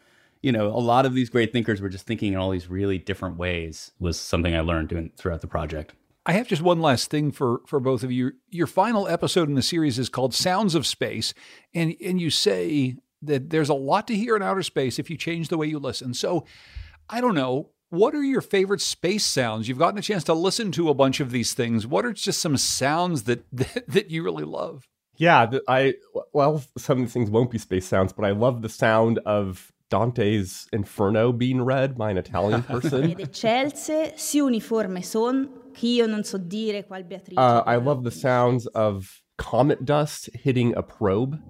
you 0.42 0.52
know 0.52 0.68
a 0.68 0.80
lot 0.80 1.04
of 1.04 1.12
these 1.12 1.28
great 1.28 1.52
thinkers 1.52 1.82
were 1.82 1.90
just 1.90 2.06
thinking 2.06 2.32
in 2.32 2.38
all 2.38 2.48
these 2.48 2.70
really 2.70 2.96
different 2.96 3.36
ways 3.36 3.90
was 4.00 4.18
something 4.18 4.56
I 4.56 4.60
learned 4.60 4.88
doing 4.88 5.12
throughout 5.18 5.42
the 5.42 5.48
project. 5.48 5.94
I 6.26 6.32
have 6.32 6.48
just 6.48 6.62
one 6.62 6.80
last 6.80 7.10
thing 7.10 7.32
for 7.32 7.60
for 7.66 7.80
both 7.80 8.02
of 8.02 8.10
you. 8.10 8.32
Your 8.48 8.66
final 8.66 9.06
episode 9.08 9.48
in 9.48 9.54
the 9.54 9.62
series 9.62 9.98
is 9.98 10.08
called 10.08 10.34
Sounds 10.34 10.74
of 10.74 10.86
Space, 10.86 11.34
and 11.74 11.94
and 12.02 12.20
you 12.20 12.30
say 12.30 12.96
that 13.22 13.50
there's 13.50 13.68
a 13.68 13.74
lot 13.74 14.06
to 14.08 14.16
hear 14.16 14.36
in 14.36 14.42
outer 14.42 14.62
space 14.62 14.98
if 14.98 15.10
you 15.10 15.16
change 15.16 15.48
the 15.48 15.58
way 15.58 15.66
you 15.66 15.78
listen. 15.78 16.14
So, 16.14 16.44
I 17.08 17.20
don't 17.20 17.34
know, 17.34 17.70
what 17.90 18.14
are 18.14 18.22
your 18.22 18.40
favorite 18.40 18.80
space 18.80 19.24
sounds? 19.24 19.68
You've 19.68 19.78
gotten 19.78 19.98
a 19.98 20.02
chance 20.02 20.24
to 20.24 20.34
listen 20.34 20.72
to 20.72 20.88
a 20.88 20.94
bunch 20.94 21.20
of 21.20 21.30
these 21.30 21.54
things. 21.54 21.86
What 21.86 22.04
are 22.04 22.12
just 22.12 22.40
some 22.40 22.56
sounds 22.56 23.24
that 23.24 23.44
that, 23.52 23.84
that 23.88 24.10
you 24.10 24.22
really 24.22 24.44
love? 24.44 24.88
Yeah, 25.16 25.50
I 25.68 25.94
well, 26.32 26.62
some 26.76 26.98
of 26.98 27.04
these 27.04 27.12
things 27.12 27.30
won't 27.30 27.50
be 27.50 27.58
space 27.58 27.86
sounds, 27.86 28.12
but 28.12 28.24
I 28.24 28.30
love 28.30 28.62
the 28.62 28.68
sound 28.68 29.20
of 29.26 29.72
Dante's 29.90 30.66
Inferno 30.72 31.32
being 31.32 31.62
read 31.62 31.96
by 31.96 32.10
an 32.10 32.18
Italian 32.18 32.62
person. 32.64 33.10
Ed 33.10 33.20
eccelse 33.20 34.18
si 34.18 34.38
uniforme 34.38 35.04
son, 35.04 35.48
ch'io 35.48 35.52
non 35.52 35.63
so 36.24 36.38
dire 36.38 36.82
qual 36.82 37.02
Beatrice. 37.02 37.36
Uh, 37.36 37.62
I 37.66 37.76
love 37.76 38.04
the 38.04 38.10
sounds 38.10 38.66
of 38.68 39.20
comet 39.36 39.84
dust 39.84 40.30
hitting 40.34 40.74
a 40.76 40.82
probe. 40.82 41.40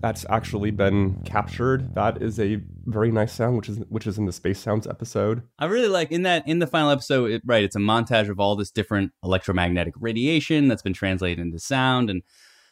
That's 0.00 0.24
actually 0.30 0.70
been 0.70 1.22
captured. 1.24 1.94
That 1.94 2.22
is 2.22 2.38
a 2.38 2.60
very 2.86 3.10
nice 3.10 3.32
sound, 3.32 3.56
which 3.56 3.68
is 3.68 3.78
which 3.88 4.06
is 4.06 4.16
in 4.16 4.26
the 4.26 4.32
space 4.32 4.60
sounds 4.60 4.86
episode. 4.86 5.42
I 5.58 5.66
really 5.66 5.88
like 5.88 6.12
in 6.12 6.22
that 6.22 6.46
in 6.46 6.60
the 6.60 6.68
final 6.68 6.90
episode. 6.90 7.32
It, 7.32 7.42
right, 7.44 7.64
it's 7.64 7.74
a 7.74 7.80
montage 7.80 8.28
of 8.28 8.38
all 8.38 8.54
this 8.54 8.70
different 8.70 9.12
electromagnetic 9.24 9.94
radiation 9.98 10.68
that's 10.68 10.82
been 10.82 10.92
translated 10.92 11.40
into 11.40 11.58
sound, 11.58 12.10
and 12.10 12.22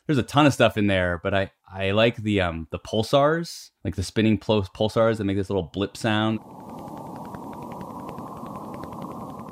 there's 0.07 0.19
a 0.19 0.23
ton 0.23 0.47
of 0.47 0.55
stuff 0.55 0.77
in 0.77 0.87
there. 0.87 1.21
But 1.21 1.35
I 1.35 1.51
I 1.71 1.91
like 1.91 2.17
the 2.19 2.41
um 2.43 2.69
the 2.71 2.79
pulsars, 2.79 3.71
like 3.85 3.97
the 3.97 4.05
spinning 4.05 4.39
pul- 4.39 4.63
pulsars 4.63 5.17
that 5.17 5.25
make 5.25 5.37
this 5.37 5.51
little 5.51 5.71
blip 5.73 5.97
sound. 5.97 6.39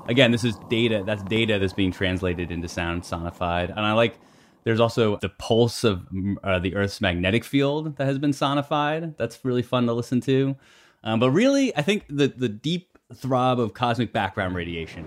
Again, 0.07 0.33
this 0.33 0.45
is 0.45 0.57
data. 0.69 1.03
That's 1.05 1.23
data 1.23 1.59
that's 1.59 1.73
being 1.73 1.93
translated 1.93 2.51
into 2.51 2.69
sound 2.69 3.03
sonified, 3.03 3.71
and 3.71 3.81
I 3.81 3.93
like. 3.93 4.19
There's 4.65 4.81
also 4.81 5.19
the 5.19 5.29
pulse 5.29 5.85
of 5.85 6.07
uh, 6.43 6.59
the 6.59 6.75
Earth's 6.75 7.01
magnetic 7.03 7.45
field 7.45 7.97
that 7.97 8.07
has 8.07 8.19
been 8.19 8.31
sonified. 8.31 9.15
That's 9.19 9.45
really 9.45 9.63
fun 9.63 9.85
to 9.87 9.93
listen 9.93 10.23
to. 10.23 10.57
Um, 11.03 11.21
but 11.21 11.31
really, 11.33 11.77
I 11.77 11.83
think 11.83 12.07
the 12.09 12.29
the 12.29 12.49
deep 12.49 12.99
throb 13.15 13.61
of 13.61 13.75
cosmic 13.75 14.13
background 14.13 14.55
radiation. 14.55 15.07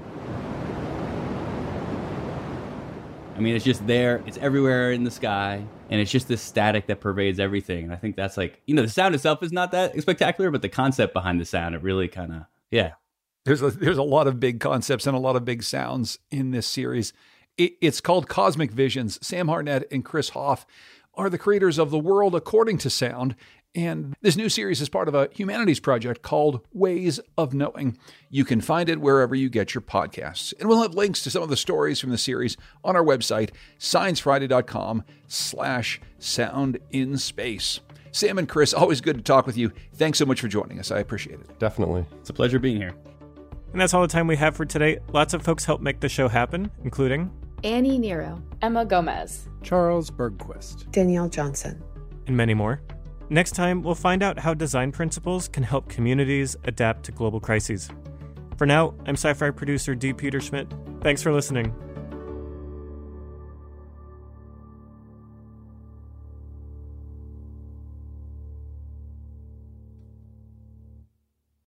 I 3.36 3.40
mean, 3.40 3.56
it's 3.56 3.66
just 3.66 3.86
there. 3.86 4.24
It's 4.26 4.38
everywhere 4.38 4.92
in 4.92 5.04
the 5.04 5.12
sky, 5.12 5.64
and 5.92 6.02
it's 6.02 6.12
just 6.12 6.28
this 6.28 6.42
static 6.42 6.88
that 6.88 7.00
pervades 7.02 7.40
everything. 7.40 7.84
And 7.84 7.94
I 7.94 7.96
think 7.96 8.16
that's 8.16 8.36
like, 8.36 8.62
you 8.66 8.74
know, 8.74 8.82
the 8.82 8.90
sound 8.90 9.14
itself 9.14 9.44
is 9.44 9.52
not 9.52 9.72
that 9.72 10.00
spectacular, 10.02 10.50
but 10.50 10.64
the 10.64 10.70
concept 10.70 11.14
behind 11.14 11.40
the 11.40 11.46
sound, 11.46 11.76
it 11.76 11.84
really 11.84 12.08
kind 12.08 12.34
of, 12.34 12.42
yeah, 12.72 12.94
There's 13.48 13.62
a, 13.62 13.72
there's 13.72 13.98
a 13.98 14.04
lot 14.04 14.28
of 14.28 14.42
big 14.42 14.60
concepts 14.60 15.08
and 15.08 15.16
a 15.16 15.20
lot 15.22 15.38
of 15.38 15.46
big 15.46 15.64
sounds 15.64 16.20
in 16.30 16.52
this 16.52 16.68
series. 16.68 17.14
It, 17.58 17.76
it's 17.80 18.02
called 18.02 18.28
Cosmic 18.28 18.72
Visions. 18.72 19.26
Sam 19.26 19.48
Harnett 19.48 19.86
and 19.90 20.04
Chris 20.04 20.32
Hoff 20.32 20.66
are 21.14 21.30
the 21.30 21.38
creators 21.38 21.80
of 21.80 21.90
The 21.90 21.98
World 21.98 22.36
According 22.36 22.80
to 22.80 22.90
Sound. 22.90 23.38
And 23.74 24.18
this 24.22 24.36
new 24.36 24.50
series 24.50 24.82
is 24.82 24.90
part 24.90 25.08
of 25.08 25.16
a 25.16 25.30
humanities 25.32 25.80
project 25.80 26.24
called 26.24 26.60
Ways 26.74 27.22
of 27.38 27.54
Knowing. 27.54 27.98
You 28.30 28.44
can 28.44 28.60
find 28.60 28.90
it 28.90 29.00
wherever 29.00 29.34
you 29.34 29.48
get 29.48 29.74
your 29.74 29.82
podcasts. 29.82 30.54
And 30.60 30.68
we'll 30.68 30.82
have 30.82 30.94
links 30.94 31.24
to 31.24 31.30
some 31.30 31.42
of 31.42 31.48
the 31.48 31.56
stories 31.56 32.02
from 32.02 32.10
the 32.10 32.18
series 32.18 32.58
on 32.84 32.98
our 32.98 33.04
website, 33.04 33.52
sciencefriday.com 33.80 35.06
slash 35.28 36.02
sound 36.20 36.80
in 36.92 37.18
space. 37.18 37.80
Sam 38.12 38.40
and 38.40 38.50
Chris, 38.50 38.74
always 38.74 39.00
good 39.00 39.16
to 39.16 39.24
talk 39.24 39.46
with 39.46 39.56
you. 39.56 39.72
Thanks 39.94 40.20
so 40.20 40.26
much 40.26 40.42
for 40.42 40.50
joining 40.50 40.80
us. 40.80 40.92
I 40.92 41.00
appreciate 41.00 41.40
it. 41.40 41.60
Definitely. 41.60 42.06
It's 42.20 42.30
a 42.30 42.34
pleasure 42.34 42.60
being 42.60 42.76
here. 42.76 42.94
And 43.72 43.82
that's 43.82 43.94
all 43.94 44.02
the 44.02 44.08
time 44.08 44.28
we 44.28 44.38
have 44.38 44.56
for 44.56 44.66
today. 44.66 45.00
Lots 45.14 45.34
of 45.34 45.42
folks 45.42 45.66
help 45.66 45.82
make 45.82 46.00
the 46.00 46.10
show 46.10 46.28
happen, 46.28 46.72
including 46.84 47.32
Annie 47.64 47.98
Nero, 47.98 48.42
Emma 48.62 48.86
Gomez, 48.86 49.50
Charles 49.64 50.10
Bergquist, 50.12 50.92
Danielle 50.92 51.30
Johnson, 51.30 51.82
and 52.28 52.38
many 52.38 52.54
more. 52.54 52.82
Next 53.30 53.56
time, 53.56 53.84
we'll 53.84 53.96
find 53.96 54.24
out 54.24 54.40
how 54.40 54.54
design 54.54 54.92
principles 54.92 55.48
can 55.50 55.64
help 55.64 55.90
communities 55.90 56.56
adapt 56.64 57.04
to 57.06 57.12
global 57.12 57.40
crises. 57.40 57.90
For 58.58 58.66
now, 58.66 58.94
I'm 59.06 59.16
SciFri 59.16 59.56
producer 59.56 59.96
Peterschmidt. 59.96 61.02
Thanks 61.02 61.22
for 61.22 61.34
listening. 61.34 61.74